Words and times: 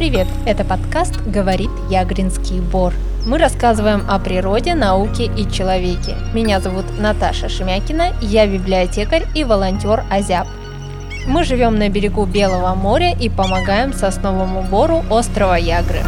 привет! 0.00 0.28
Это 0.46 0.64
подкаст 0.64 1.20
«Говорит 1.26 1.68
Ягринский 1.90 2.60
Бор». 2.60 2.94
Мы 3.26 3.36
рассказываем 3.36 4.02
о 4.08 4.18
природе, 4.18 4.74
науке 4.74 5.26
и 5.26 5.46
человеке. 5.52 6.16
Меня 6.32 6.58
зовут 6.58 6.86
Наташа 6.98 7.50
Шемякина, 7.50 8.14
я 8.22 8.46
библиотекарь 8.46 9.26
и 9.34 9.44
волонтер 9.44 10.04
Азяб. 10.10 10.46
Мы 11.26 11.44
живем 11.44 11.78
на 11.78 11.90
берегу 11.90 12.24
Белого 12.24 12.74
моря 12.74 13.14
и 13.14 13.28
помогаем 13.28 13.92
сосновому 13.92 14.62
бору 14.62 15.04
острова 15.10 15.58
Ягры. 15.58 16.00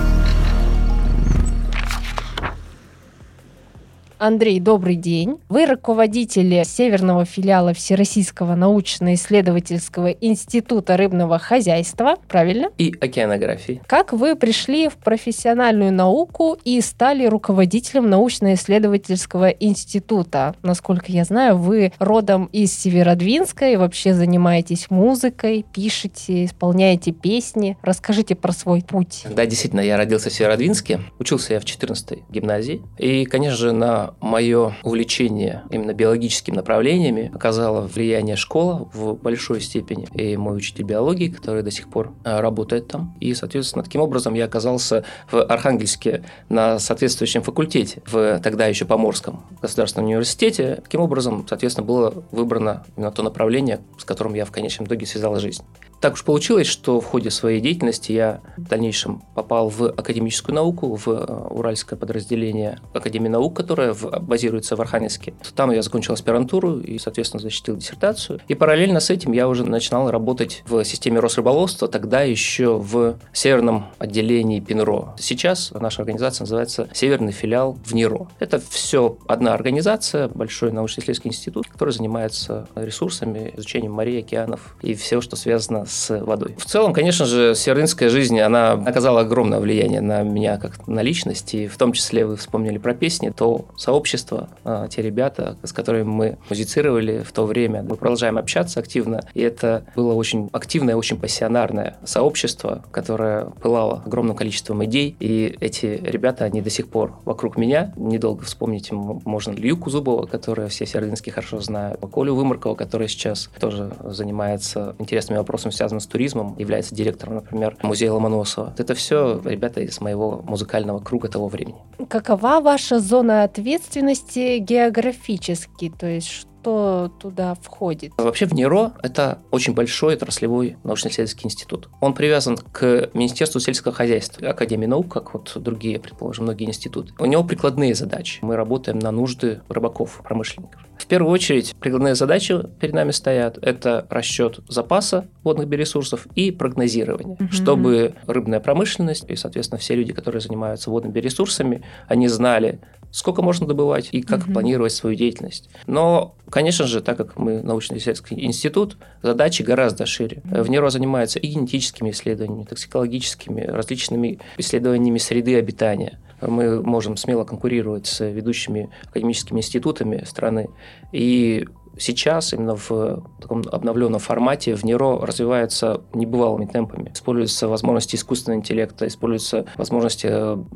Андрей, 4.24 4.60
добрый 4.60 4.94
день. 4.94 5.40
Вы 5.48 5.66
руководитель 5.66 6.64
Северного 6.64 7.24
филиала 7.24 7.74
Всероссийского 7.74 8.54
научно-исследовательского 8.54 10.10
института 10.12 10.96
рыбного 10.96 11.40
хозяйства, 11.40 12.14
правильно? 12.28 12.68
И 12.78 12.94
океанографии. 13.00 13.82
Как 13.88 14.12
вы 14.12 14.36
пришли 14.36 14.88
в 14.88 14.94
профессиональную 14.94 15.92
науку 15.92 16.56
и 16.62 16.80
стали 16.82 17.26
руководителем 17.26 18.08
научно-исследовательского 18.10 19.48
института? 19.48 20.54
Насколько 20.62 21.10
я 21.10 21.24
знаю, 21.24 21.56
вы 21.56 21.92
родом 21.98 22.48
из 22.52 22.72
Северодвинска 22.78 23.70
и 23.70 23.76
вообще 23.76 24.14
занимаетесь 24.14 24.88
музыкой, 24.88 25.66
пишете, 25.74 26.44
исполняете 26.44 27.10
песни. 27.10 27.76
Расскажите 27.82 28.36
про 28.36 28.52
свой 28.52 28.82
путь. 28.82 29.24
Да, 29.34 29.46
действительно, 29.46 29.80
я 29.80 29.96
родился 29.96 30.30
в 30.30 30.32
Северодвинске, 30.32 31.00
учился 31.18 31.54
я 31.54 31.60
в 31.60 31.64
14-й 31.64 32.22
гимназии. 32.30 32.82
И, 32.98 33.24
конечно 33.24 33.56
же, 33.56 33.72
на 33.72 34.11
мое 34.20 34.74
увлечение 34.82 35.62
именно 35.70 35.92
биологическими 35.92 36.56
направлениями 36.56 37.30
оказало 37.34 37.82
влияние 37.82 38.36
школа 38.36 38.88
в 38.92 39.14
большой 39.14 39.60
степени. 39.60 40.08
И 40.14 40.36
мой 40.36 40.56
учитель 40.56 40.84
биологии, 40.84 41.28
который 41.28 41.62
до 41.62 41.70
сих 41.70 41.88
пор 41.88 42.12
э, 42.24 42.40
работает 42.40 42.88
там. 42.88 43.14
И, 43.20 43.34
соответственно, 43.34 43.84
таким 43.84 44.00
образом 44.00 44.34
я 44.34 44.44
оказался 44.44 45.04
в 45.30 45.42
Архангельске 45.42 46.24
на 46.48 46.78
соответствующем 46.78 47.42
факультете, 47.42 48.02
в 48.06 48.40
тогда 48.40 48.66
еще 48.66 48.84
Поморском 48.84 49.44
государственном 49.60 50.06
университете. 50.06 50.80
Таким 50.82 51.00
образом, 51.00 51.46
соответственно, 51.48 51.86
было 51.86 52.24
выбрано 52.30 52.84
именно 52.96 53.10
то 53.10 53.22
направление, 53.22 53.80
с 53.98 54.04
которым 54.04 54.34
я 54.34 54.44
в 54.44 54.50
конечном 54.50 54.86
итоге 54.86 55.06
связала 55.06 55.40
жизнь. 55.40 55.62
Так 56.02 56.14
уж 56.14 56.24
получилось, 56.24 56.66
что 56.66 57.00
в 57.00 57.04
ходе 57.04 57.30
своей 57.30 57.60
деятельности 57.60 58.10
я 58.10 58.40
в 58.56 58.68
дальнейшем 58.68 59.22
попал 59.36 59.68
в 59.68 59.84
академическую 59.84 60.52
науку, 60.52 60.96
в 60.96 61.06
э, 61.06 61.46
уральское 61.50 61.96
подразделение 61.96 62.80
Академии 62.92 63.28
наук, 63.28 63.56
которое 63.56 63.94
базируется 63.94 64.74
в 64.74 64.80
Архангельске. 64.80 65.32
Там 65.54 65.70
я 65.70 65.80
закончил 65.80 66.14
аспирантуру 66.14 66.80
и, 66.80 66.98
соответственно, 66.98 67.40
защитил 67.40 67.76
диссертацию. 67.76 68.40
И 68.48 68.56
параллельно 68.56 68.98
с 68.98 69.10
этим 69.10 69.30
я 69.30 69.46
уже 69.48 69.64
начинал 69.64 70.10
работать 70.10 70.64
в 70.66 70.82
системе 70.84 71.20
Росрыболовства, 71.20 71.86
тогда 71.86 72.22
еще 72.22 72.78
в 72.78 73.16
северном 73.32 73.86
отделении 73.98 74.58
ПИНРО. 74.58 75.14
Сейчас 75.20 75.70
наша 75.70 76.02
организация 76.02 76.42
называется 76.42 76.88
Северный 76.92 77.30
филиал 77.30 77.78
в 77.84 77.94
НИРО. 77.94 78.26
Это 78.40 78.60
все 78.70 79.18
одна 79.28 79.54
организация, 79.54 80.26
большой 80.26 80.72
научно-исследовательский 80.72 81.28
институт, 81.28 81.68
который 81.68 81.90
занимается 81.90 82.66
ресурсами, 82.74 83.54
изучением 83.56 83.92
морей, 83.92 84.18
океанов 84.18 84.74
и 84.82 84.94
всего, 84.94 85.20
что 85.20 85.36
связано 85.36 85.86
с 85.92 86.18
водой. 86.20 86.54
В 86.58 86.64
целом, 86.64 86.92
конечно 86.92 87.26
же, 87.26 87.54
северинская 87.54 88.08
жизнь, 88.08 88.40
она 88.40 88.72
оказала 88.72 89.20
огромное 89.20 89.60
влияние 89.60 90.00
на 90.00 90.22
меня 90.22 90.58
как 90.58 90.86
на 90.88 91.02
личность, 91.02 91.54
и 91.54 91.66
в 91.66 91.76
том 91.76 91.92
числе 91.92 92.24
вы 92.24 92.36
вспомнили 92.36 92.78
про 92.78 92.94
песни, 92.94 93.30
то 93.30 93.66
сообщество, 93.76 94.48
а, 94.64 94.88
те 94.88 95.02
ребята, 95.02 95.56
с 95.62 95.72
которыми 95.72 96.04
мы 96.04 96.38
музицировали 96.48 97.22
в 97.22 97.32
то 97.32 97.44
время, 97.44 97.82
мы 97.82 97.96
продолжаем 97.96 98.38
общаться 98.38 98.80
активно, 98.80 99.20
и 99.34 99.42
это 99.42 99.84
было 99.94 100.14
очень 100.14 100.48
активное, 100.52 100.96
очень 100.96 101.18
пассионарное 101.18 101.96
сообщество, 102.04 102.84
которое 102.90 103.46
пылало 103.62 104.02
огромным 104.06 104.34
количеством 104.34 104.84
идей, 104.84 105.14
и 105.20 105.56
эти 105.60 106.00
ребята, 106.02 106.44
они 106.44 106.62
до 106.62 106.70
сих 106.70 106.88
пор 106.88 107.14
вокруг 107.24 107.56
меня. 107.56 107.92
Недолго 107.96 108.44
вспомнить 108.44 108.90
можно 108.92 109.52
Илью 109.52 109.76
Кузубова, 109.76 110.26
которого 110.26 110.68
все 110.68 110.86
севердинские 110.86 111.32
хорошо 111.32 111.60
знают, 111.60 112.00
Колю 112.12 112.34
Вымаркова, 112.34 112.74
который 112.74 113.08
сейчас 113.08 113.50
тоже 113.58 113.92
занимается 114.04 114.94
интересными 114.98 115.38
вопросами, 115.38 115.72
связан 115.82 115.98
с 115.98 116.06
туризмом, 116.06 116.54
является 116.58 116.94
директором, 116.94 117.34
например, 117.34 117.76
музея 117.82 118.12
Ломоносова. 118.12 118.72
Это 118.78 118.94
все 118.94 119.40
ребята 119.44 119.80
из 119.80 120.00
моего 120.00 120.40
музыкального 120.46 121.00
круга 121.00 121.28
того 121.28 121.48
времени. 121.48 121.74
Какова 122.08 122.60
ваша 122.60 123.00
зона 123.00 123.42
ответственности 123.42 124.58
географически? 124.58 125.92
То 125.98 126.06
есть 126.06 126.46
что 126.62 127.12
туда 127.18 127.56
входит? 127.60 128.12
Вообще 128.16 128.46
в 128.46 128.54
НИРО 128.54 128.92
это 129.02 129.40
очень 129.50 129.74
большой 129.74 130.14
отраслевой 130.14 130.76
научно-исследовательский 130.84 131.46
институт. 131.46 131.88
Он 132.00 132.14
привязан 132.14 132.56
к 132.56 133.10
Министерству 133.14 133.58
сельского 133.60 133.92
хозяйства, 133.92 134.48
Академии 134.48 134.86
наук, 134.86 135.12
как 135.12 135.34
вот 135.34 135.52
другие, 135.56 135.98
предположим, 135.98 136.44
многие 136.44 136.68
институты. 136.68 137.12
У 137.18 137.26
него 137.26 137.42
прикладные 137.42 137.94
задачи. 137.96 138.38
Мы 138.42 138.54
работаем 138.54 139.00
на 139.00 139.10
нужды 139.10 139.60
рыбаков, 139.68 140.20
промышленников. 140.22 140.80
В 140.96 141.06
первую 141.06 141.32
очередь, 141.32 141.74
прикладные 141.80 142.14
задачи 142.14 142.56
перед 142.78 142.94
нами 142.94 143.10
стоят. 143.10 143.58
Это 143.60 144.06
расчет 144.08 144.60
запаса 144.68 145.26
водных 145.42 145.66
биоресурсов 145.66 146.28
и 146.36 146.52
прогнозирование, 146.52 147.36
угу. 147.40 147.48
чтобы 147.50 148.14
рыбная 148.28 148.60
промышленность 148.60 149.24
и, 149.28 149.34
соответственно, 149.34 149.80
все 149.80 149.96
люди, 149.96 150.12
которые 150.12 150.40
занимаются 150.40 150.90
водными 150.90 151.12
биоресурсами, 151.12 151.82
они 152.06 152.28
знали, 152.28 152.78
сколько 153.12 153.42
можно 153.42 153.66
добывать 153.66 154.08
и 154.10 154.22
как 154.22 154.40
угу. 154.40 154.54
планировать 154.54 154.92
свою 154.92 155.14
деятельность. 155.14 155.70
Но, 155.86 156.34
конечно 156.50 156.86
же, 156.86 157.00
так 157.00 157.16
как 157.16 157.38
мы 157.38 157.62
научно-исследовательский 157.62 158.44
институт, 158.44 158.96
задачи 159.22 159.62
гораздо 159.62 160.06
шире. 160.06 160.42
В 160.44 160.68
НИРО 160.68 160.90
занимаются 160.90 161.38
и 161.38 161.46
генетическими 161.46 162.10
исследованиями, 162.10 162.64
токсикологическими, 162.64 163.62
различными 163.62 164.40
исследованиями 164.58 165.18
среды 165.18 165.56
обитания 165.56 166.18
мы 166.48 166.82
можем 166.82 167.16
смело 167.16 167.44
конкурировать 167.44 168.06
с 168.06 168.24
ведущими 168.24 168.90
академическими 169.08 169.58
институтами 169.58 170.24
страны. 170.26 170.70
И 171.12 171.66
сейчас 171.98 172.52
именно 172.52 172.76
в 172.76 173.24
таком 173.40 173.62
обновленном 173.70 174.20
формате 174.20 174.74
в 174.74 174.84
НИРО 174.84 175.24
развивается 175.24 176.02
небывалыми 176.14 176.66
темпами. 176.66 177.12
Используются 177.14 177.68
возможности 177.68 178.16
искусственного 178.16 178.60
интеллекта, 178.60 179.06
используются 179.06 179.66
возможности 179.76 180.26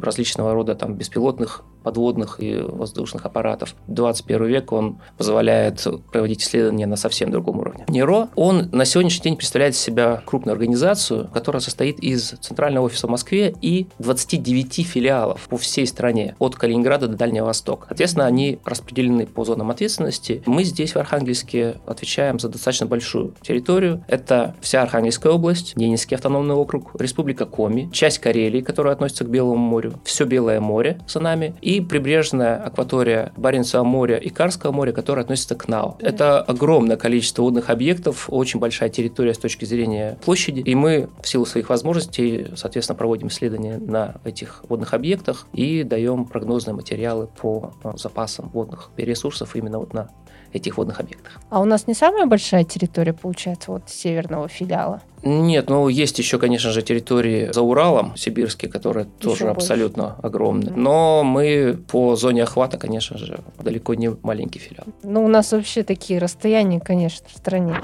различного 0.00 0.52
рода 0.52 0.74
там, 0.74 0.94
беспилотных 0.94 1.64
подводных 1.86 2.40
и 2.40 2.56
воздушных 2.56 3.26
аппаратов. 3.26 3.76
21 3.86 4.46
век 4.46 4.72
он 4.72 4.98
позволяет 5.16 5.86
проводить 6.10 6.42
исследования 6.42 6.84
на 6.86 6.96
совсем 6.96 7.30
другом 7.30 7.60
уровне. 7.60 7.84
НИРО, 7.86 8.30
он 8.34 8.68
на 8.72 8.84
сегодняшний 8.84 9.22
день 9.22 9.36
представляет 9.36 9.74
из 9.74 9.80
себя 9.80 10.20
крупную 10.26 10.54
организацию, 10.54 11.30
которая 11.32 11.60
состоит 11.60 12.00
из 12.00 12.30
центрального 12.40 12.86
офиса 12.86 13.06
в 13.06 13.10
Москве 13.10 13.54
и 13.62 13.86
29 14.00 14.84
филиалов 14.84 15.46
по 15.48 15.56
всей 15.58 15.86
стране, 15.86 16.34
от 16.40 16.56
Калининграда 16.56 17.06
до 17.06 17.16
Дальнего 17.16 17.46
Востока. 17.46 17.86
Соответственно, 17.86 18.26
они 18.26 18.58
распределены 18.64 19.26
по 19.26 19.44
зонам 19.44 19.70
ответственности. 19.70 20.42
Мы 20.44 20.64
здесь, 20.64 20.92
в 20.92 20.96
Архангельске, 20.96 21.76
отвечаем 21.86 22.40
за 22.40 22.48
достаточно 22.48 22.86
большую 22.86 23.34
территорию. 23.42 24.02
Это 24.08 24.56
вся 24.60 24.82
Архангельская 24.82 25.32
область, 25.32 25.76
Ненецкий 25.76 26.16
автономный 26.16 26.56
округ, 26.56 27.00
Республика 27.00 27.46
Коми, 27.46 27.88
часть 27.92 28.18
Карелии, 28.18 28.60
которая 28.60 28.94
относится 28.94 29.24
к 29.24 29.30
Белому 29.30 29.54
морю, 29.54 30.00
все 30.02 30.24
Белое 30.24 30.58
море 30.58 30.98
за 31.06 31.20
нами, 31.20 31.54
и 31.60 31.75
прибрежная 31.80 32.56
акватория 32.56 33.32
Баренцева 33.36 33.84
моря 33.84 34.16
и 34.16 34.28
Карского 34.28 34.72
моря, 34.72 34.92
которая 34.92 35.24
относится 35.24 35.54
к 35.54 35.68
НАУ. 35.68 35.96
Это 36.00 36.40
огромное 36.40 36.96
количество 36.96 37.42
водных 37.42 37.70
объектов, 37.70 38.26
очень 38.28 38.60
большая 38.60 38.88
территория 38.88 39.34
с 39.34 39.38
точки 39.38 39.64
зрения 39.64 40.18
площади, 40.24 40.60
и 40.60 40.74
мы 40.74 41.08
в 41.22 41.28
силу 41.28 41.46
своих 41.46 41.70
возможностей, 41.70 42.48
соответственно, 42.56 42.96
проводим 42.96 43.28
исследования 43.28 43.78
на 43.78 44.16
этих 44.24 44.64
водных 44.68 44.94
объектах 44.94 45.46
и 45.52 45.82
даем 45.82 46.24
прогнозные 46.24 46.74
материалы 46.74 47.28
по 47.40 47.72
запасам 47.94 48.48
водных 48.50 48.90
ресурсов 48.96 49.56
именно 49.56 49.78
вот 49.78 49.92
на 49.92 50.10
этих 50.52 50.76
водных 50.78 51.00
объектах. 51.00 51.40
А 51.50 51.60
у 51.60 51.64
нас 51.64 51.86
не 51.86 51.94
самая 51.94 52.26
большая 52.26 52.64
территория, 52.64 53.12
получается, 53.12 53.72
вот 53.72 53.82
северного 53.88 54.48
филиала? 54.48 55.02
Нет, 55.22 55.68
ну 55.68 55.88
есть 55.88 56.18
еще, 56.18 56.38
конечно 56.38 56.70
же, 56.70 56.82
территории 56.82 57.50
за 57.52 57.62
Уралом, 57.62 58.16
сибирские, 58.16 58.70
которые 58.70 59.06
еще 59.06 59.28
тоже 59.30 59.44
больше. 59.44 59.56
абсолютно 59.56 60.16
огромные. 60.22 60.72
Но 60.72 61.24
мы 61.24 61.78
по 61.90 62.14
зоне 62.16 62.44
охвата, 62.44 62.78
конечно 62.78 63.18
же, 63.18 63.40
далеко 63.58 63.94
не 63.94 64.10
маленький 64.22 64.58
филиал. 64.58 64.86
Ну, 65.02 65.24
у 65.24 65.28
нас 65.28 65.52
вообще 65.52 65.82
такие 65.82 66.18
расстояния, 66.20 66.80
конечно, 66.80 67.26
в 67.28 67.36
стране. 67.36 67.74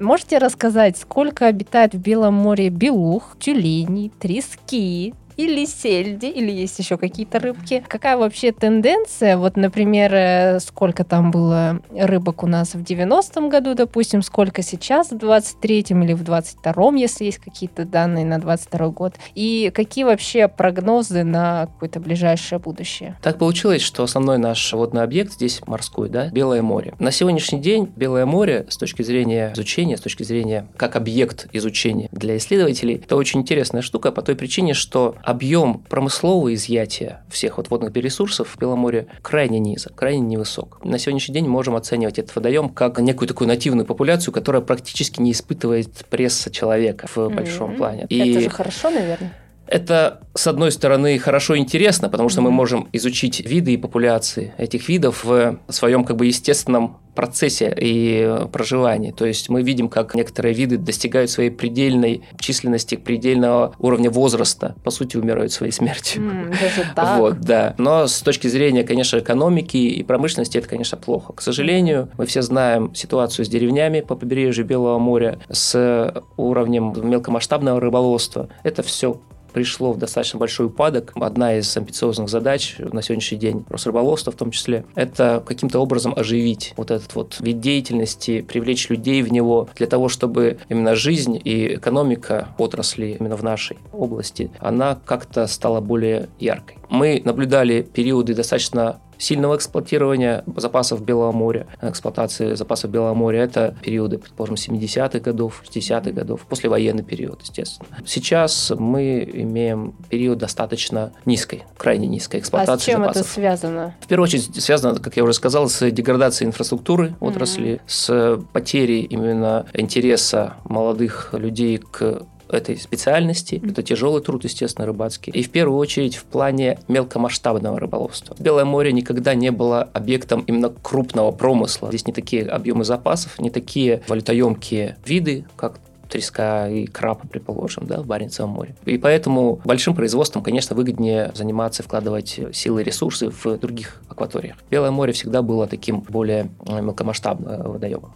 Можете 0.00 0.38
рассказать, 0.38 0.98
сколько 0.98 1.46
обитает 1.46 1.94
в 1.94 1.98
Белом 1.98 2.34
море 2.34 2.68
белух, 2.68 3.36
тюленей, 3.38 4.10
трески, 4.18 5.14
или 5.36 5.64
сельди, 5.64 6.26
или 6.26 6.50
есть 6.50 6.78
еще 6.78 6.96
какие-то 6.96 7.38
рыбки. 7.38 7.84
Какая 7.88 8.16
вообще 8.16 8.52
тенденция? 8.52 9.36
Вот, 9.36 9.56
например, 9.56 10.14
э, 10.14 10.60
сколько 10.60 11.04
там 11.04 11.30
было 11.30 11.80
рыбок 11.92 12.42
у 12.42 12.46
нас 12.46 12.74
в 12.74 12.82
90-м 12.82 13.48
году, 13.48 13.74
допустим, 13.74 14.22
сколько 14.22 14.62
сейчас 14.62 15.10
в 15.10 15.16
23-м 15.16 16.02
или 16.02 16.12
в 16.12 16.22
22-м, 16.22 16.94
если 16.96 17.24
есть 17.24 17.38
какие-то 17.38 17.84
данные 17.84 18.24
на 18.24 18.38
22 18.38 18.88
год. 18.88 19.14
И 19.34 19.70
какие 19.74 20.04
вообще 20.04 20.48
прогнозы 20.48 21.24
на 21.24 21.66
какое-то 21.66 22.00
ближайшее 22.00 22.58
будущее? 22.58 23.18
Так 23.22 23.38
получилось, 23.38 23.82
что 23.82 24.02
основной 24.02 24.38
наш 24.38 24.72
водный 24.72 25.02
объект 25.02 25.32
здесь 25.32 25.60
морской, 25.66 26.08
да, 26.08 26.28
Белое 26.28 26.62
море. 26.62 26.94
На 26.98 27.10
сегодняшний 27.10 27.60
день 27.60 27.90
Белое 27.96 28.26
море 28.26 28.66
с 28.68 28.76
точки 28.76 29.02
зрения 29.02 29.52
изучения, 29.54 29.96
с 29.96 30.00
точки 30.00 30.22
зрения 30.22 30.68
как 30.76 30.96
объект 30.96 31.48
изучения 31.52 32.08
для 32.12 32.36
исследователей, 32.36 32.96
это 32.96 33.16
очень 33.16 33.40
интересная 33.40 33.82
штука 33.82 34.12
по 34.12 34.22
той 34.22 34.36
причине, 34.36 34.74
что 34.74 35.16
объем 35.24 35.78
промыслового 35.88 36.54
изъятия 36.54 37.24
всех 37.30 37.56
вот 37.56 37.70
водных 37.70 37.94
ресурсов 37.94 38.48
в 38.54 38.58
Белом 38.58 38.80
море 38.80 39.06
крайне 39.22 39.58
низок, 39.58 39.94
крайне 39.94 40.20
невысок. 40.20 40.80
На 40.84 40.98
сегодняшний 40.98 41.34
день 41.34 41.48
можем 41.48 41.76
оценивать 41.76 42.18
этот 42.18 42.34
водоем 42.36 42.68
как 42.68 42.98
некую 42.98 43.28
такую 43.28 43.48
нативную 43.48 43.86
популяцию, 43.86 44.34
которая 44.34 44.62
практически 44.62 45.20
не 45.20 45.32
испытывает 45.32 45.90
пресса 46.10 46.50
человека 46.50 47.06
в 47.06 47.16
mm-hmm. 47.16 47.34
большом 47.34 47.76
плане. 47.76 48.06
И 48.08 48.18
это 48.18 48.40
же 48.40 48.50
хорошо, 48.50 48.90
наверное. 48.90 49.32
Это, 49.66 50.20
с 50.34 50.46
одной 50.46 50.72
стороны, 50.72 51.18
хорошо 51.18 51.54
и 51.54 51.58
интересно, 51.58 52.08
потому 52.08 52.28
что 52.28 52.40
мы 52.40 52.50
можем 52.50 52.88
изучить 52.92 53.40
виды 53.40 53.74
и 53.74 53.76
популяции 53.76 54.54
этих 54.58 54.88
видов 54.88 55.24
в 55.24 55.58
своем 55.68 56.04
как 56.04 56.16
бы 56.16 56.26
естественном 56.26 56.98
процессе 57.14 57.72
и 57.76 58.46
проживании. 58.52 59.12
То 59.12 59.24
есть 59.24 59.48
мы 59.48 59.62
видим, 59.62 59.88
как 59.88 60.14
некоторые 60.14 60.54
виды 60.54 60.76
достигают 60.76 61.30
своей 61.30 61.50
предельной 61.50 62.22
численности, 62.38 62.96
предельного 62.96 63.74
уровня 63.78 64.10
возраста, 64.10 64.74
по 64.82 64.90
сути, 64.90 65.16
умирают 65.16 65.52
своей 65.52 65.72
смертью. 65.72 66.22
Mm, 66.22 66.50
даже 66.50 66.90
так? 66.94 67.18
Вот, 67.18 67.40
да. 67.40 67.74
Но 67.78 68.06
с 68.06 68.20
точки 68.20 68.48
зрения, 68.48 68.82
конечно, 68.82 69.18
экономики 69.18 69.76
и 69.76 70.02
промышленности 70.02 70.58
это, 70.58 70.68
конечно, 70.68 70.98
плохо. 70.98 71.32
К 71.32 71.40
сожалению, 71.40 72.10
мы 72.18 72.26
все 72.26 72.42
знаем 72.42 72.94
ситуацию 72.94 73.44
с 73.44 73.48
деревнями 73.48 74.00
по 74.00 74.16
побережью 74.16 74.64
Белого 74.64 74.98
моря, 74.98 75.38
с 75.50 76.22
уровнем 76.36 76.92
мелкомасштабного 76.96 77.80
рыболовства. 77.80 78.48
Это 78.64 78.82
все 78.82 79.20
пришло 79.54 79.92
в 79.92 79.98
достаточно 79.98 80.38
большой 80.38 80.66
упадок. 80.66 81.12
Одна 81.14 81.56
из 81.56 81.74
амбициозных 81.76 82.28
задач 82.28 82.76
на 82.78 83.00
сегодняшний 83.00 83.38
день, 83.38 83.64
Росрыболовства 83.70 84.32
в 84.32 84.36
том 84.36 84.50
числе, 84.50 84.84
это 84.94 85.42
каким-то 85.46 85.78
образом 85.78 86.12
оживить 86.14 86.74
вот 86.76 86.90
этот 86.90 87.14
вот 87.14 87.36
вид 87.40 87.60
деятельности, 87.60 88.42
привлечь 88.42 88.90
людей 88.90 89.22
в 89.22 89.32
него 89.32 89.68
для 89.76 89.86
того, 89.86 90.08
чтобы 90.08 90.58
именно 90.68 90.96
жизнь 90.96 91.40
и 91.42 91.76
экономика 91.76 92.48
отрасли 92.58 93.16
именно 93.18 93.36
в 93.36 93.44
нашей 93.44 93.78
области, 93.92 94.50
она 94.58 94.98
как-то 95.06 95.46
стала 95.46 95.80
более 95.80 96.28
яркой. 96.38 96.78
Мы 96.90 97.22
наблюдали 97.24 97.82
периоды 97.82 98.34
достаточно 98.34 99.00
сильного 99.18 99.56
эксплуатирования 99.56 100.44
запасов 100.56 101.02
Белого 101.02 101.32
моря, 101.32 101.66
эксплуатации 101.82 102.54
запасов 102.54 102.90
Белого 102.90 103.14
моря. 103.14 103.42
Это 103.42 103.76
периоды, 103.82 104.18
предположим, 104.18 104.56
70-х 104.56 105.20
годов, 105.20 105.62
60-х 105.64 106.10
годов, 106.10 106.46
послевоенный 106.48 107.02
период, 107.02 107.42
естественно. 107.42 107.88
Сейчас 108.06 108.72
мы 108.76 109.28
имеем 109.32 109.94
период 110.08 110.38
достаточно 110.38 111.12
низкой, 111.24 111.64
крайне 111.76 112.06
низкой 112.06 112.40
эксплуатации 112.40 112.74
а 112.74 112.78
с 112.78 112.84
чем 112.84 113.00
запасов. 113.00 113.22
это 113.22 113.30
связано? 113.30 113.94
В 114.00 114.06
первую 114.06 114.24
очередь 114.24 114.62
связано, 114.62 114.98
как 114.98 115.16
я 115.16 115.24
уже 115.24 115.32
сказал, 115.34 115.68
с 115.68 115.90
деградацией 115.90 116.48
инфраструктуры 116.48 117.14
отрасли, 117.20 117.74
mm-hmm. 117.74 117.80
с 117.86 118.42
потерей 118.52 119.02
именно 119.02 119.66
интереса 119.72 120.54
молодых 120.64 121.30
людей 121.32 121.78
к 121.78 122.22
этой 122.48 122.76
специальности. 122.76 123.62
Это 123.66 123.82
тяжелый 123.82 124.22
труд, 124.22 124.44
естественно, 124.44 124.86
рыбацкий. 124.86 125.32
И 125.32 125.42
в 125.42 125.50
первую 125.50 125.78
очередь 125.78 126.16
в 126.16 126.24
плане 126.24 126.78
мелкомасштабного 126.88 127.78
рыболовства. 127.80 128.36
Белое 128.38 128.64
море 128.64 128.92
никогда 128.92 129.34
не 129.34 129.50
было 129.50 129.82
объектом 129.92 130.42
именно 130.46 130.70
крупного 130.70 131.32
промысла. 131.32 131.88
Здесь 131.88 132.06
не 132.06 132.12
такие 132.12 132.46
объемы 132.46 132.84
запасов, 132.84 133.38
не 133.38 133.50
такие 133.50 134.02
валютоемкие 134.08 134.96
виды, 135.04 135.46
как 135.56 135.78
треска 136.08 136.68
и 136.68 136.86
краб, 136.86 137.22
предположим, 137.28 137.86
да, 137.86 138.00
в 138.00 138.06
Баренцевом 138.06 138.50
море. 138.50 138.76
И 138.84 138.98
поэтому 138.98 139.60
большим 139.64 139.94
производством, 139.94 140.42
конечно, 140.42 140.76
выгоднее 140.76 141.32
заниматься, 141.34 141.82
вкладывать 141.82 142.38
силы 142.52 142.82
и 142.82 142.84
ресурсы 142.84 143.30
в 143.30 143.58
других 143.58 144.02
акваториях. 144.08 144.56
Белое 144.70 144.90
море 144.90 145.12
всегда 145.12 145.42
было 145.42 145.66
таким 145.66 146.00
более 146.00 146.50
мелкомасштабным 146.68 147.72
водоемом. 147.72 148.14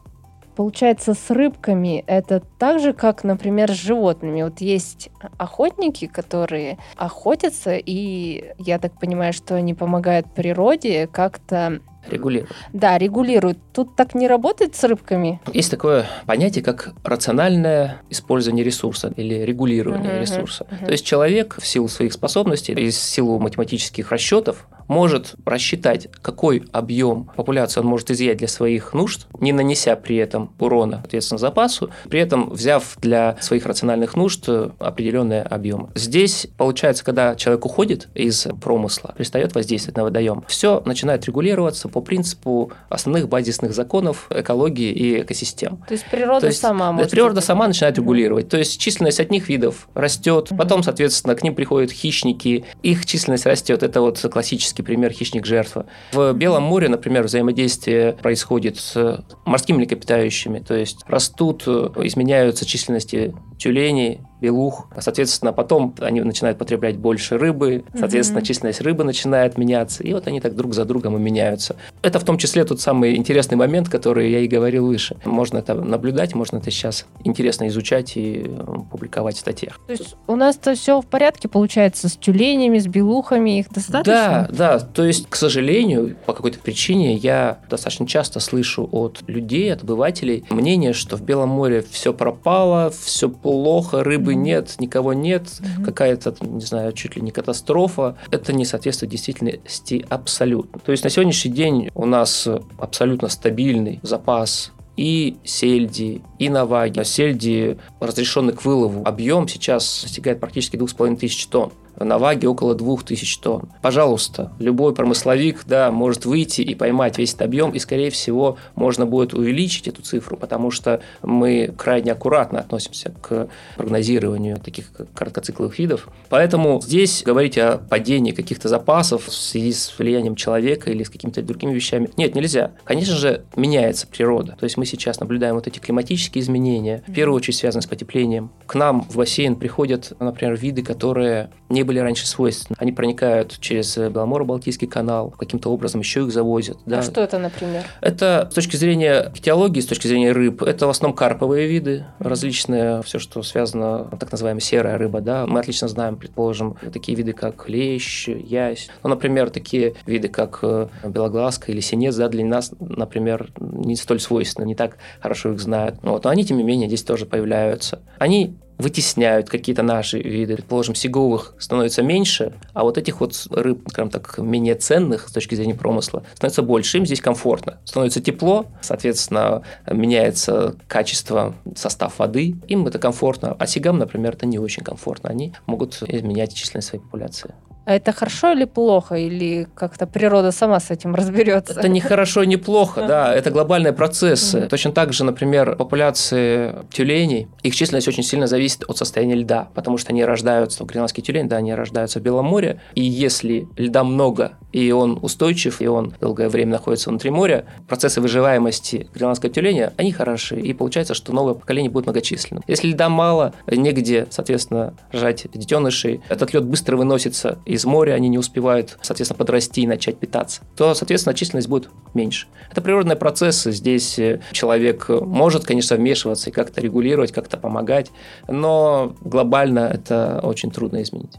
Получается, 0.59 1.15
с 1.15 1.31
рыбками 1.31 2.03
это 2.09 2.43
так 2.59 2.81
же, 2.81 2.93
как, 2.93 3.23
например, 3.23 3.71
с 3.71 3.77
животными. 3.77 4.43
Вот 4.43 4.61
есть 4.61 5.09
охотники, 5.37 6.09
которые 6.09 6.79
охотятся, 6.97 7.77
и 7.77 8.55
я 8.59 8.81
так 8.81 8.99
понимаю, 8.99 9.33
что 9.33 9.55
они 9.55 9.75
помогают 9.75 10.35
природе 10.35 11.07
как-то 11.07 11.79
регулируют. 12.11 12.51
Да, 12.73 12.99
регулируют. 12.99 13.59
Тут 13.73 13.95
так 13.95 14.17
не 14.17 14.27
работает 14.27 14.75
с 14.75 14.83
рыбками? 14.83 15.41
Есть 15.53 15.71
такое 15.71 16.07
понятие, 16.27 16.65
как 16.65 16.93
рациональное 17.05 18.03
использование 18.11 18.65
ресурса 18.65 19.13
или 19.17 19.35
регулирование 19.35 20.15
uh-huh, 20.15 20.21
ресурса. 20.21 20.67
Uh-huh. 20.69 20.87
То 20.87 20.91
есть 20.91 21.07
человек 21.07 21.57
в 21.61 21.67
силу 21.67 21.87
своих 21.87 22.13
способностей, 22.13 22.75
в 22.75 22.91
силу 22.91 23.39
математических 23.39 24.11
расчетов 24.11 24.67
может 24.89 25.35
рассчитать, 25.45 26.09
какой 26.23 26.65
объем 26.73 27.31
популяции 27.37 27.81
он 27.81 27.87
может 27.87 28.11
изъять 28.11 28.39
для 28.39 28.49
своих 28.49 28.95
нужд, 28.95 29.27
не 29.39 29.53
нанеся 29.53 29.95
при 29.97 30.17
этом 30.17 30.53
урона, 30.59 30.99
соответственно, 31.03 31.39
запасу, 31.39 31.91
при 32.09 32.21
этом 32.21 32.51
взяв 32.51 32.97
для 33.01 33.37
своих 33.41 33.67
рациональных 33.67 34.17
нужд 34.17 34.49
определенные 34.79 35.43
объемы. 35.43 35.91
Здесь, 35.95 36.49
получается, 36.57 37.05
когда 37.05 37.37
человек 37.37 37.65
уходит 37.67 38.09
из 38.15 38.47
промысла, 38.61 39.15
перестает 39.17 39.55
воздействовать 39.55 39.97
на 39.97 40.05
водоем, 40.05 40.45
все 40.49 40.83
начинает 40.85 41.27
регулироваться 41.27 41.89
по 41.89 42.01
принципу 42.01 42.73
основных 42.89 43.29
базисных 43.29 43.75
законов 43.75 44.27
экологии 44.31 44.91
и 44.91 45.21
экосистем. 45.23 45.79
То 45.87 45.93
есть 45.93 46.07
природа 46.11 46.41
То 46.41 46.47
есть, 46.47 46.61
сама 46.61 46.93
может... 46.93 47.11
Природа 47.11 47.41
сама 47.41 47.67
начинает 47.67 47.99
регулировать. 47.99 48.49
То 48.49 48.57
есть 48.57 48.81
численность 48.81 49.21
одних 49.21 49.49
видов 49.49 49.89
растет, 49.95 50.51
потом, 50.57 50.83
соответственно, 50.83 51.35
к 51.35 51.43
ним 51.43 51.55
приходят 51.55 51.91
хищники, 51.91 52.65
их 52.83 53.07
численность 53.07 53.47
растет. 53.47 53.83
Это 53.83 54.01
вот 54.01 54.19
классический 54.33 54.78
классический 54.79 54.83
пример 54.83 55.13
хищник-жертва. 55.13 55.87
В 56.13 56.33
Белом 56.33 56.63
море, 56.65 56.89
например, 56.89 57.25
взаимодействие 57.25 58.13
происходит 58.13 58.77
с 58.77 59.25
морскими 59.45 59.79
млекопитающими, 59.79 60.61
то 60.61 60.75
есть 60.75 61.05
растут, 61.07 61.65
э, 61.67 61.91
изменяются 62.05 62.65
численности 62.65 63.35
тюленей, 63.59 64.21
белух. 64.41 64.89
Соответственно, 64.99 65.53
потом 65.53 65.95
они 66.01 66.21
начинают 66.21 66.59
потреблять 66.59 66.97
больше 66.97 67.39
рыбы, 67.39 67.85
соответственно, 67.99 68.39
mm-hmm. 68.39 68.45
численность 68.45 68.81
рыбы 68.81 69.05
начинает 69.05 69.59
меняться, 69.59 70.03
и 70.03 70.13
вот 70.13 70.27
они 70.27 70.41
так 70.41 70.55
друг 70.55 70.75
за 70.75 70.85
другом 70.85 71.17
и 71.17 71.21
меняются. 71.21 71.77
Это 72.03 72.19
в 72.19 72.25
том 72.25 72.39
числе 72.39 72.65
тот 72.65 72.81
самый 72.81 73.17
интересный 73.17 73.57
момент, 73.57 73.89
который 73.89 74.31
я 74.31 74.41
и 74.41 74.49
говорил 74.49 74.87
выше. 74.87 75.17
Можно 75.25 75.59
это 75.59 75.75
наблюдать, 75.75 76.35
можно 76.35 76.59
это 76.59 76.71
сейчас 76.71 77.07
интересно 77.25 77.69
изучать 77.69 78.17
и 78.17 78.45
э, 78.47 78.65
публиковать 78.91 79.37
в 79.37 79.41
статьях. 79.41 79.81
То 79.87 79.93
есть 79.93 80.17
у 80.27 80.37
нас-то 80.37 80.75
все 80.75 81.01
в 81.01 81.07
порядке 81.07 81.49
получается 81.49 82.09
с 82.09 82.17
тюленями, 82.17 82.79
с 82.79 82.87
белухами, 82.87 83.59
их 83.61 83.71
достаточно? 83.71 84.49
Да, 84.51 84.79
да. 84.79 84.79
То 84.79 85.05
есть, 85.05 85.29
к 85.29 85.37
сожалению, 85.37 86.17
по 86.27 86.33
какой-то 86.33 86.59
причине 86.59 87.15
я 87.15 87.59
достаточно 87.69 88.07
часто 88.07 88.41
слышу 88.41 88.89
от 88.91 89.23
людей, 89.27 89.73
от 89.73 89.83
обывателей 89.83 90.45
мнение, 90.51 90.93
что 90.93 91.17
в 91.17 91.23
Белом 91.23 91.51
море 91.51 91.85
все 91.91 92.13
пропало, 92.13 92.91
все 92.91 93.29
плохо, 93.29 94.05
рыбы 94.05 94.28
рыбы 94.29 94.35
нет, 94.35 94.75
никого 94.79 95.13
нет, 95.13 95.45
mm-hmm. 95.45 95.85
какая-то, 95.85 96.35
не 96.41 96.65
знаю, 96.65 96.93
чуть 96.93 97.17
ли 97.17 97.23
не 97.23 97.31
катастрофа. 97.31 98.17
Это 98.31 98.53
не 98.53 98.65
соответствует 98.65 99.11
действительности 99.11 100.05
абсолютно. 100.09 100.79
То 100.81 100.93
есть 100.93 101.05
на 101.05 101.11
сегодняшний 101.11 101.53
день 101.53 101.91
у 101.95 102.07
нас 102.07 102.49
абсолютно 102.79 103.29
стабильный 103.29 104.01
запас 104.03 104.73
и 104.97 105.37
сельди, 105.45 106.23
и 106.39 106.49
наваги. 106.49 107.03
Сельди, 107.05 107.79
разрешенный 108.01 108.53
к 108.53 108.65
вылову, 108.65 109.03
объем 109.05 109.49
сейчас 109.49 110.03
достигает 110.03 110.41
практически 110.41 110.77
2500 110.77 111.51
тонн 111.51 111.73
на 111.99 112.19
ваге 112.19 112.49
около 112.49 112.75
2000 112.75 113.41
тонн. 113.41 113.69
Пожалуйста, 113.83 114.53
любой 114.59 114.95
промысловик 114.95 115.65
да, 115.67 115.91
может 115.91 116.25
выйти 116.25 116.63
и 116.63 116.75
поймать 116.75 117.19
весь 117.19 117.31
этот 117.31 117.43
объем, 117.43 117.71
и, 117.71 117.79
скорее 117.79 118.11
всего, 118.11 118.57
можно 118.75 119.07
будет 119.07 119.35
увеличить 119.35 119.89
эту 119.89 120.03
цифру, 120.03 120.37
потому 120.37 120.71
что 120.71 121.01
мы 121.23 121.73
крайне 121.77 122.13
аккуратно 122.13 122.61
относимся 122.61 123.13
к 123.21 123.49
прогнозированию 123.77 124.59
таких 124.59 124.91
короткоцикловых 125.15 125.79
видов. 125.79 126.09
Поэтому 126.29 126.81
здесь 126.83 127.23
говорить 127.25 127.59
о 127.59 127.79
падении 127.79 128.33
каких-то 128.33 128.69
запасов 128.69 129.27
в 129.27 129.33
связи 129.33 129.73
с 129.73 129.99
влиянием 129.99 130.35
человека 130.35 130.91
или 130.91 131.03
с 131.03 131.11
какими-то 131.11 131.43
другими 131.43 131.73
вещами, 131.73 132.11
нет, 132.17 132.35
нельзя. 132.35 132.73
Конечно 132.85 133.15
же, 133.15 133.45
меняется 133.57 134.07
природа. 134.07 134.57
То 134.59 134.65
есть 134.65 134.77
мы 134.77 134.87
сейчас 134.87 135.21
наблюдаем 135.21 135.55
вот 135.55 135.67
эти 135.67 135.79
климатические 135.79 136.43
изменения, 136.43 137.03
в 137.07 137.13
первую 137.13 137.37
очередь 137.37 137.57
связанные 137.57 137.83
с 137.83 137.87
потеплением. 137.87 138.51
К 138.67 138.75
нам 138.75 139.03
в 139.03 139.17
бассейн 139.17 139.57
приходят, 139.57 140.13
например, 140.19 140.57
виды, 140.57 140.83
которые 140.83 141.51
не 141.69 141.83
были 141.89 141.99
раньше 141.99 142.27
свойственны. 142.27 142.77
Они 142.79 142.93
проникают 142.93 143.59
через 143.61 143.97
Беломоро-Балтийский 143.97 144.87
канал, 144.87 145.31
каким-то 145.31 145.71
образом 145.71 146.01
еще 146.01 146.21
их 146.21 146.31
завозят. 146.31 146.79
Да. 146.85 146.99
А 146.99 147.03
что 147.03 147.23
это, 147.23 147.39
например? 147.39 147.85
Это 148.03 148.47
с 148.51 148.55
точки 148.55 148.77
зрения 148.77 149.33
фитиологии, 149.35 149.81
с 149.81 149.87
точки 149.87 150.07
зрения 150.07 150.33
рыб, 150.33 150.63
это 150.63 150.87
в 150.87 150.91
основном 150.91 151.17
карповые 151.17 151.67
виды, 151.67 152.05
различные, 152.19 153.03
все, 153.03 153.19
что 153.19 153.43
связано, 153.43 154.05
так 154.21 154.31
называемая 154.31 154.61
серая 154.61 154.99
рыба, 154.99 155.23
да. 155.23 155.47
Мы 155.47 155.61
отлично 155.61 155.89
знаем, 155.89 156.17
предположим, 156.17 156.77
такие 156.93 157.17
виды, 157.17 157.33
как 157.33 157.69
лещ, 157.69 158.29
ясь. 158.29 158.91
Ну, 159.03 159.09
например, 159.09 159.49
такие 159.51 159.95
виды, 160.05 160.29
как 160.29 160.59
э, 160.63 160.89
белоглазка 161.05 161.73
или 161.73 161.81
синец, 161.81 162.15
да, 162.17 162.29
для 162.29 162.45
нас, 162.45 162.73
например, 162.79 163.51
не 163.59 163.97
столь 163.97 164.21
свойственны, 164.21 164.67
не 164.67 164.75
так 164.75 164.99
хорошо 165.21 165.53
их 165.53 165.61
знают. 165.61 165.97
Вот. 166.03 166.25
Но 166.25 166.31
они, 166.31 166.45
тем 166.45 166.59
не 166.59 166.65
менее, 166.65 166.89
здесь 166.89 167.03
тоже 167.03 167.25
появляются. 167.25 168.01
Они 168.19 168.59
вытесняют 168.79 169.49
какие-то 169.49 169.83
наши 169.83 170.19
виды. 170.19 170.57
Предположим, 170.57 170.95
сиговых 170.95 171.55
становится 171.59 172.03
меньше, 172.03 172.55
а 172.73 172.85
вот 172.85 172.97
этих 172.97 173.21
вот 173.21 173.47
рыб, 173.51 173.83
скажем 173.89 174.11
так, 174.11 174.39
менее 174.39 174.77
ценных 174.77 175.29
с 175.29 175.33
точки 175.33 175.55
зрения 175.55 175.75
промысла, 175.75 176.25
становится 176.35 176.63
больше. 176.63 176.99
Им 176.99 177.07
здесь 177.07 177.21
комфортно. 177.21 177.79
Становится 177.85 178.21
тепло, 178.21 178.67
соответственно, 178.81 179.63
меняется 179.91 180.77
качество, 180.87 181.55
состав 181.77 182.19
воды. 182.19 182.57
Им 182.69 182.87
это 182.87 182.99
комфортно. 182.99 183.57
А 183.59 183.67
сигам, 183.67 183.99
например, 183.99 184.35
это 184.35 184.47
не 184.47 184.59
очень 184.59 184.85
комфортно. 184.85 185.29
Они 185.29 185.55
могут 185.67 186.03
изменять 186.07 186.55
численность 186.55 186.89
своей 186.89 187.03
популяции. 187.03 187.55
А 187.89 187.95
это 187.95 188.13
хорошо 188.13 188.53
или 188.53 188.67
плохо? 188.67 189.15
Или 189.15 189.67
как-то 189.75 190.07
природа 190.07 190.53
сама 190.53 190.79
с 190.79 190.91
этим 190.91 191.15
разберется? 191.15 191.73
Это 191.73 191.89
не 191.89 192.01
хорошо, 192.01 192.45
не 192.45 192.59
плохо, 192.59 193.07
да. 193.09 193.35
Это 193.35 193.51
глобальные 193.51 193.95
процессы. 193.95 194.67
Точно 194.69 194.93
так 194.93 195.15
же, 195.15 195.25
например, 195.25 195.75
популяции 195.75 196.75
тюленей, 196.91 197.49
их 197.63 197.75
численность 197.75 198.07
очень 198.07 198.23
сильно 198.23 198.47
зависит 198.47 198.85
от 198.87 198.99
состояния 198.99 199.37
льда, 199.37 199.69
потому 199.75 199.97
что 199.97 200.11
они 200.11 200.23
рождаются, 200.23 200.85
гренландские 200.85 201.25
тюлени, 201.25 201.49
да, 201.49 201.57
они 201.57 201.73
рождаются 201.73 202.21
в 202.21 202.23
Белом 202.23 202.45
море, 202.45 202.79
и 202.95 203.03
если 203.03 203.67
льда 203.79 204.05
много, 204.05 204.59
и 204.71 204.93
он 204.93 205.19
устойчив, 205.23 205.81
и 205.81 205.87
он 205.87 206.13
долгое 206.21 206.51
время 206.51 206.73
находится 206.73 207.09
внутри 207.09 207.31
моря, 207.31 207.65
процессы 207.89 208.21
выживаемости 208.21 209.09
гренландского 209.15 209.51
тюленя, 209.51 209.95
они 209.97 210.13
хороши, 210.13 210.61
и 210.61 210.75
получается, 210.75 211.15
что 211.15 211.33
новое 211.33 211.55
поколение 211.55 211.91
будет 211.91 212.05
многочисленным. 212.05 212.63
Если 212.67 212.89
льда 212.89 213.09
мало, 213.09 213.55
негде, 213.67 214.27
соответственно, 214.29 214.93
рожать 215.11 215.47
детенышей, 215.55 216.21
этот 216.29 216.53
лед 216.53 216.67
быстро 216.67 216.99
выносится 216.99 217.59
из 217.65 217.78
из 217.79 217.85
моря, 217.85 218.13
они 218.13 218.29
не 218.29 218.39
успевают, 218.39 218.99
соответственно, 219.01 219.39
подрасти 219.39 219.83
и 219.83 219.87
начать 219.87 220.19
питаться, 220.19 220.63
то, 220.77 220.95
соответственно, 220.95 221.35
численность 221.35 221.69
будет 221.69 221.89
меньше. 222.15 222.47
Это 222.71 222.83
природные 222.83 223.17
процессы. 223.17 223.73
Здесь 223.73 224.19
э, 224.19 224.41
человек 224.53 225.09
может, 225.09 225.65
конечно, 225.65 225.97
вмешиваться 225.97 226.51
и 226.51 226.53
как-то 226.53 226.81
регулировать, 226.81 227.33
как-то 227.33 227.57
помогать, 227.57 228.11
но 228.47 229.17
глобально 229.23 229.81
это 229.81 230.41
очень 230.43 230.71
трудно 230.71 231.03
изменить. 231.03 231.37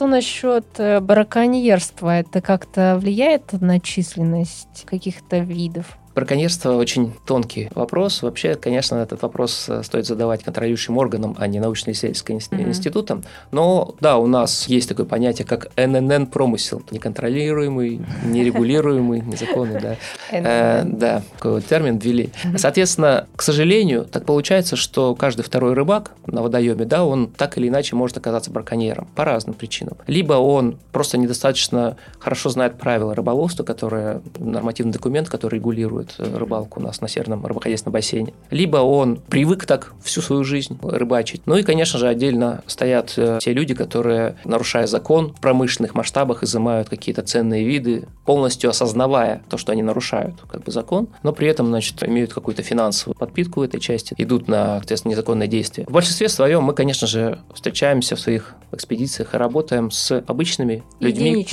Что 0.00 0.06
насчет 0.06 0.64
э, 0.78 0.98
браконьерства? 1.00 2.20
Это 2.20 2.40
как-то 2.40 2.96
влияет 2.98 3.52
на 3.52 3.80
численность 3.80 4.86
каких-то 4.86 5.40
видов? 5.40 5.99
Браконьерство 6.20 6.74
очень 6.74 7.14
тонкий 7.24 7.70
вопрос. 7.74 8.20
Вообще, 8.20 8.54
конечно, 8.54 8.96
этот 8.96 9.22
вопрос 9.22 9.64
э, 9.70 9.82
стоит 9.82 10.04
задавать 10.04 10.44
контролирующим 10.44 10.98
органам, 10.98 11.34
а 11.38 11.46
не 11.46 11.60
научно-исследовательским 11.60 12.58
mm-hmm. 12.58 12.68
институтам. 12.68 13.24
Но 13.52 13.94
да, 14.00 14.18
у 14.18 14.26
нас 14.26 14.68
есть 14.68 14.86
такое 14.86 15.06
понятие, 15.06 15.46
как 15.46 15.70
ННН 15.78 16.26
промысел. 16.26 16.82
Неконтролируемый, 16.90 18.02
нерегулируемый, 18.22 19.20
незаконный, 19.26 19.80
да. 19.80 19.96
Э, 20.30 20.82
да, 20.84 21.22
такой 21.38 21.52
вот 21.52 21.64
термин 21.64 21.96
ввели. 21.96 22.28
Соответственно, 22.54 23.26
к 23.34 23.40
сожалению, 23.40 24.04
так 24.04 24.26
получается, 24.26 24.76
что 24.76 25.14
каждый 25.14 25.40
второй 25.40 25.72
рыбак 25.72 26.12
на 26.26 26.42
водоеме, 26.42 26.84
да, 26.84 27.02
он 27.02 27.28
так 27.28 27.56
или 27.56 27.68
иначе 27.68 27.96
может 27.96 28.18
оказаться 28.18 28.50
браконьером 28.50 29.08
по 29.14 29.24
разным 29.24 29.54
причинам. 29.54 29.96
Либо 30.06 30.34
он 30.34 30.76
просто 30.92 31.16
недостаточно 31.16 31.96
хорошо 32.18 32.50
знает 32.50 32.76
правила 32.76 33.14
рыболовства, 33.14 33.64
которые 33.64 34.20
нормативный 34.38 34.92
документ, 34.92 35.30
который 35.30 35.54
регулирует 35.54 36.09
э, 36.18 36.36
рыбалку 36.36 36.80
у 36.80 36.82
нас 36.82 37.00
на 37.00 37.08
Северном 37.08 37.44
рыбохозяйственном 37.44 37.92
бассейне. 37.92 38.34
Либо 38.50 38.78
он 38.78 39.16
привык 39.16 39.66
так 39.66 39.92
всю 40.02 40.20
свою 40.22 40.44
жизнь 40.44 40.78
рыбачить. 40.82 41.42
Ну 41.46 41.56
и, 41.56 41.62
конечно 41.62 41.98
же, 41.98 42.08
отдельно 42.08 42.62
стоят 42.66 43.14
э, 43.16 43.38
те 43.40 43.52
люди, 43.52 43.74
которые, 43.74 44.36
нарушая 44.44 44.86
закон, 44.86 45.34
в 45.34 45.40
промышленных 45.40 45.94
масштабах 45.94 46.42
изымают 46.42 46.88
какие-то 46.88 47.22
ценные 47.22 47.64
виды, 47.64 48.08
полностью 48.24 48.70
осознавая 48.70 49.42
то, 49.48 49.56
что 49.56 49.72
они 49.72 49.82
нарушают 49.82 50.36
как 50.48 50.64
бы 50.64 50.72
закон, 50.72 51.08
но 51.22 51.32
при 51.32 51.48
этом, 51.48 51.66
значит, 51.66 52.02
имеют 52.02 52.32
какую-то 52.32 52.62
финансовую 52.62 53.16
подпитку 53.16 53.60
в 53.60 53.62
этой 53.62 53.80
части, 53.80 54.14
идут 54.18 54.48
на, 54.48 54.78
соответственно, 54.78 55.12
незаконные 55.12 55.48
действия. 55.48 55.84
В 55.88 55.92
большинстве 55.92 56.28
своем 56.28 56.62
мы, 56.62 56.74
конечно 56.74 57.06
же, 57.06 57.40
встречаемся 57.54 58.16
в 58.16 58.20
своих 58.20 58.54
экспедициях 58.72 59.34
и 59.34 59.36
работаем 59.36 59.90
с 59.90 60.22
обычными 60.26 60.82
людьми. 61.00 61.46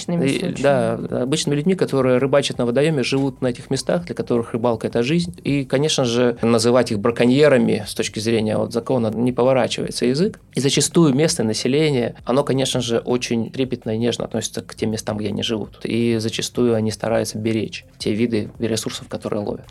Да, 0.61 0.93
обычными 0.93 1.55
людьми, 1.55 1.75
которые 1.75 2.19
рыбачат 2.19 2.57
на 2.57 2.65
водоеме, 2.65 3.03
живут 3.03 3.41
на 3.41 3.47
этих 3.47 3.69
местах, 3.69 4.05
для 4.05 4.15
которых 4.15 4.36
которых 4.37 4.53
рыбалка– 4.53 4.87
это 4.89 5.03
жизнь. 5.03 5.35
И, 5.43 5.65
конечно 5.65 6.05
же, 6.05 6.37
называть 6.41 6.91
их 6.91 6.99
браконьерами 6.99 7.83
с 7.87 7.93
точки 7.95 8.19
зрения 8.19 8.57
вот 8.57 8.71
закона 8.71 9.11
не 9.13 9.31
поворачивается 9.31 10.05
язык. 10.05 10.39
И 10.53 10.59
зачастую 10.59 11.13
местное 11.13 11.45
население, 11.45 12.15
оно, 12.25 12.43
конечно 12.43 12.81
же, 12.81 12.99
очень 12.99 13.49
трепетно 13.51 13.95
и 13.95 13.97
нежно 13.97 14.25
относится 14.25 14.61
к 14.61 14.75
тем 14.75 14.91
местам, 14.91 15.17
где 15.17 15.29
они 15.29 15.43
живут. 15.43 15.79
И 15.83 16.17
зачастую 16.19 16.75
они 16.75 16.91
стараются 16.91 17.37
беречь 17.37 17.85
те 17.97 18.13
виды 18.13 18.49
ресурсов, 18.59 19.07
которые 19.07 19.43
ловят. 19.43 19.65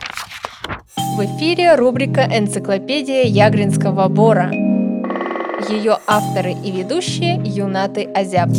В 0.95 1.21
эфире 1.21 1.75
рубрика 1.75 2.21
«Энциклопедия 2.21 3.23
Ягринского 3.23 4.07
бора». 4.09 4.51
Ее 5.69 5.97
авторы 6.05 6.51
и 6.51 6.71
ведущие 6.71 7.41
Юнаты 7.43 8.03
Азяб. 8.03 8.49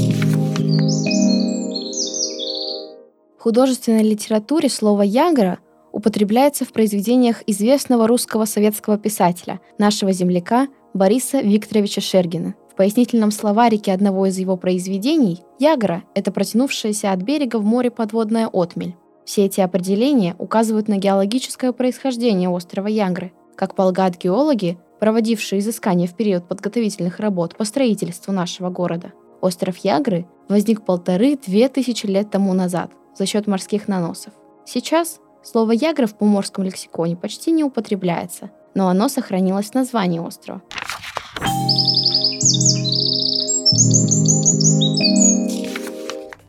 В 3.38 3.41
художественной 3.41 4.03
литературе 4.03 4.69
слово 4.69 5.03
«ягра» 5.03 5.59
употребляется 5.99 6.64
в 6.64 6.73
произведениях 6.73 7.43
известного 7.49 8.07
русского 8.07 8.45
советского 8.45 8.99
писателя, 8.99 9.61
нашего 9.78 10.12
земляка 10.12 10.69
Бориса 10.95 11.40
Викторовича 11.40 12.00
Шергина. 12.00 12.55
В 12.71 12.76
пояснительном 12.76 13.33
словарике 13.33 13.93
одного 13.93 14.26
из 14.26 14.38
его 14.38 14.57
произведений 14.57 15.43
«Ягра»— 15.59 16.05
это 16.14 16.31
протянувшаяся 16.31 17.11
от 17.11 17.23
берега 17.23 17.57
в 17.57 17.64
море 17.64 17.90
подводная 17.90 18.47
отмель. 18.47 18.95
Все 19.25 19.47
эти 19.47 19.61
определения 19.61 20.37
указывают 20.38 20.87
на 20.87 20.99
геологическое 20.99 21.73
происхождение 21.73 22.49
острова 22.49 22.87
Ягры. 22.87 23.33
Как 23.57 23.75
полагают 23.75 24.17
геологи, 24.19 24.78
проводившие 25.00 25.59
изыскания 25.59 26.07
в 26.07 26.14
период 26.14 26.47
подготовительных 26.47 27.19
работ 27.19 27.57
по 27.57 27.64
строительству 27.64 28.33
нашего 28.33 28.71
города, 28.71 29.12
остров 29.40 29.78
Ягры 29.78 30.28
возник 30.49 30.83
полторы-две 30.83 31.69
тысячи 31.69 32.07
лет 32.07 32.31
тому 32.31 32.55
назад 32.55 32.93
за 33.17 33.26
счет 33.26 33.49
морских 33.49 33.88
наносов. 33.88 34.33
Сейчас 34.64 35.19
Слово 35.50 35.73
«ягра» 35.73 36.07
в 36.07 36.14
поморском 36.14 36.64
лексиконе 36.64 37.17
почти 37.17 37.52
не 37.52 37.64
употребляется, 37.64 38.50
но 38.75 38.88
оно 38.90 39.09
сохранилось 39.09 39.71
в 39.71 39.75
названии 39.75 40.19
острова. 40.19 40.61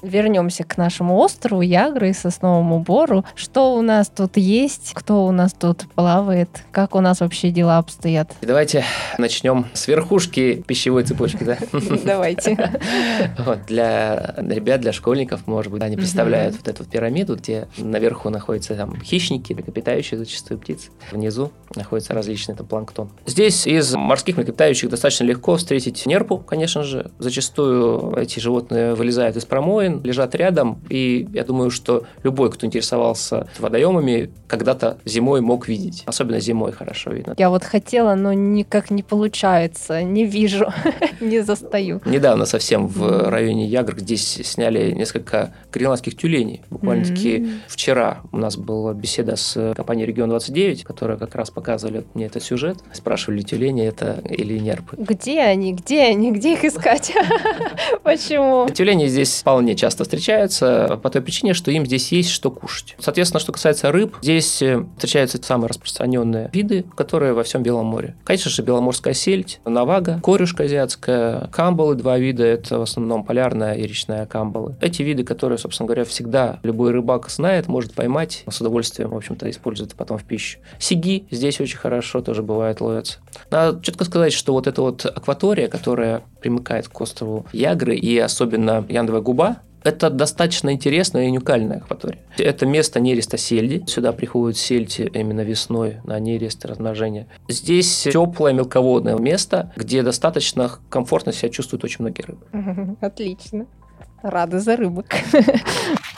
Вернемся 0.01 0.63
к 0.63 0.77
нашему 0.77 1.17
острову 1.17 1.61
Ягры 1.61 2.09
и 2.09 2.13
Сосновому 2.13 2.79
Бору. 2.79 3.25
Что 3.35 3.75
у 3.75 3.81
нас 3.81 4.09
тут 4.09 4.37
есть? 4.37 4.91
Кто 4.93 5.25
у 5.25 5.31
нас 5.31 5.53
тут 5.53 5.85
плавает? 5.95 6.49
Как 6.71 6.95
у 6.95 7.01
нас 7.01 7.19
вообще 7.21 7.51
дела 7.51 7.77
обстоят? 7.77 8.31
Давайте 8.41 8.83
начнем 9.17 9.65
с 9.73 9.87
верхушки 9.87 10.63
пищевой 10.65 11.03
цепочки, 11.03 11.43
да? 11.43 11.57
Давайте. 12.05 12.79
Вот, 13.39 13.65
для 13.65 14.35
ребят, 14.37 14.81
для 14.81 14.93
школьников, 14.93 15.47
может 15.47 15.71
быть, 15.71 15.81
они 15.81 15.95
представляют 15.95 16.55
вот 16.55 16.67
эту 16.67 16.85
пирамиду, 16.85 17.35
где 17.35 17.67
наверху 17.77 18.29
находятся 18.29 18.75
там 18.75 18.99
хищники, 19.01 19.53
млекопитающие 19.53 20.17
зачастую 20.17 20.59
птицы. 20.59 20.89
Внизу 21.11 21.51
находится 21.75 22.13
различный 22.13 22.55
там 22.55 22.67
планктон. 22.67 23.09
Здесь 23.25 23.67
из 23.67 23.93
морских 23.95 24.37
млекопитающих 24.37 24.89
достаточно 24.89 25.25
легко 25.25 25.55
встретить 25.55 26.05
нерпу, 26.05 26.37
конечно 26.37 26.83
же. 26.83 27.11
Зачастую 27.19 28.15
эти 28.17 28.39
животные 28.39 28.95
вылезают 28.95 29.35
из 29.37 29.45
промоин, 29.45 29.88
лежат 30.03 30.35
рядом, 30.35 30.81
и 30.89 31.27
я 31.33 31.43
думаю, 31.43 31.71
что 31.71 32.03
любой, 32.23 32.51
кто 32.51 32.65
интересовался 32.65 33.47
водоемами, 33.59 34.31
когда-то 34.47 34.97
зимой 35.05 35.41
мог 35.41 35.67
видеть. 35.67 36.03
Особенно 36.05 36.39
зимой 36.39 36.71
хорошо 36.71 37.11
видно. 37.11 37.35
Я 37.37 37.49
вот 37.49 37.63
хотела, 37.63 38.15
но 38.15 38.33
никак 38.33 38.91
не 38.91 39.03
получается, 39.03 40.03
не 40.03 40.25
вижу, 40.25 40.71
не 41.19 41.41
застаю. 41.41 42.01
Недавно 42.05 42.45
совсем 42.45 42.87
в 42.87 43.29
районе 43.29 43.65
Ягр 43.67 43.99
здесь 43.99 44.41
сняли 44.43 44.91
несколько 44.91 45.53
гренландских 45.71 46.15
тюленей. 46.17 46.61
Буквально-таки 46.69 47.49
вчера 47.67 48.21
у 48.31 48.37
нас 48.37 48.57
была 48.57 48.93
беседа 48.93 49.35
с 49.35 49.73
компанией 49.75 50.07
«Регион-29», 50.07 50.83
которая 50.83 51.17
как 51.17 51.35
раз 51.35 51.49
показывали 51.49 52.05
мне 52.13 52.25
этот 52.25 52.43
сюжет. 52.43 52.77
Спрашивали, 52.93 53.41
тюлени 53.41 53.85
это 53.85 54.21
или 54.29 54.57
нерпы. 54.57 54.95
Где 54.97 55.41
они? 55.41 55.73
Где 55.73 56.03
они? 56.03 56.31
Где 56.31 56.53
их 56.53 56.63
искать? 56.63 57.13
Почему? 58.03 58.67
Тюлени 58.69 59.07
здесь 59.07 59.39
вполне 59.41 59.75
часто 59.79 60.03
встречаются 60.03 60.99
по 61.01 61.09
той 61.09 61.21
причине, 61.21 61.53
что 61.53 61.71
им 61.71 61.85
здесь 61.85 62.11
есть 62.11 62.29
что 62.29 62.51
кушать. 62.51 62.95
Соответственно, 62.99 63.39
что 63.39 63.51
касается 63.51 63.91
рыб, 63.91 64.15
здесь 64.21 64.61
э, 64.61 64.85
встречаются 64.95 65.39
самые 65.41 65.69
распространенные 65.69 66.49
виды, 66.53 66.85
которые 66.95 67.33
во 67.33 67.43
всем 67.43 67.63
Белом 67.63 67.87
море. 67.87 68.15
Конечно 68.23 68.51
же, 68.51 68.61
беломорская 68.61 69.13
сельдь, 69.13 69.59
навага, 69.65 70.19
корюшка 70.23 70.63
азиатская, 70.63 71.47
камбалы, 71.47 71.95
два 71.95 72.17
вида, 72.17 72.43
это 72.43 72.79
в 72.79 72.81
основном 72.81 73.23
полярная 73.23 73.73
и 73.73 73.83
речная 73.83 74.25
камбалы. 74.25 74.75
Эти 74.81 75.01
виды, 75.01 75.23
которые, 75.23 75.57
собственно 75.57 75.87
говоря, 75.87 76.05
всегда 76.05 76.59
любой 76.63 76.91
рыбак 76.91 77.29
знает, 77.29 77.67
может 77.67 77.93
поймать, 77.93 78.43
с 78.49 78.61
удовольствием, 78.61 79.09
в 79.09 79.15
общем-то, 79.15 79.49
использует 79.49 79.95
потом 79.95 80.17
в 80.17 80.23
пищу. 80.23 80.59
Сиги 80.79 81.27
здесь 81.31 81.59
очень 81.61 81.77
хорошо 81.77 82.21
тоже 82.21 82.43
бывает 82.43 82.81
ловятся. 82.81 83.19
Надо 83.49 83.81
четко 83.81 84.05
сказать, 84.05 84.33
что 84.33 84.53
вот 84.53 84.67
эта 84.67 84.81
вот 84.81 85.05
акватория, 85.05 85.67
которая 85.67 86.23
примыкает 86.41 86.87
к 86.87 87.01
острову 87.01 87.45
Ягры 87.53 87.95
и 87.95 88.17
особенно 88.17 88.85
Яндовая 88.89 89.21
губа, 89.21 89.57
это 89.83 90.09
достаточно 90.09 90.71
интересная 90.71 91.25
и 91.25 91.29
уникальная 91.29 91.77
акватория. 91.77 92.19
Это 92.37 92.65
место 92.65 92.99
нереста 92.99 93.37
сельди. 93.37 93.83
Сюда 93.87 94.11
приходят 94.11 94.57
сельди 94.57 95.09
именно 95.13 95.41
весной 95.41 95.97
на 96.03 96.19
нерест 96.19 96.65
размножения. 96.65 97.27
Здесь 97.47 98.07
теплое 98.11 98.53
мелководное 98.53 99.15
место, 99.17 99.71
где 99.75 100.03
достаточно 100.03 100.71
комфортно 100.89 101.33
себя 101.33 101.49
чувствуют 101.49 101.83
очень 101.83 101.97
многие 101.99 102.23
рыбы. 102.23 102.97
Отлично. 103.01 103.65
Рада 104.21 104.59
за 104.59 104.75
рыбок. 104.75 105.05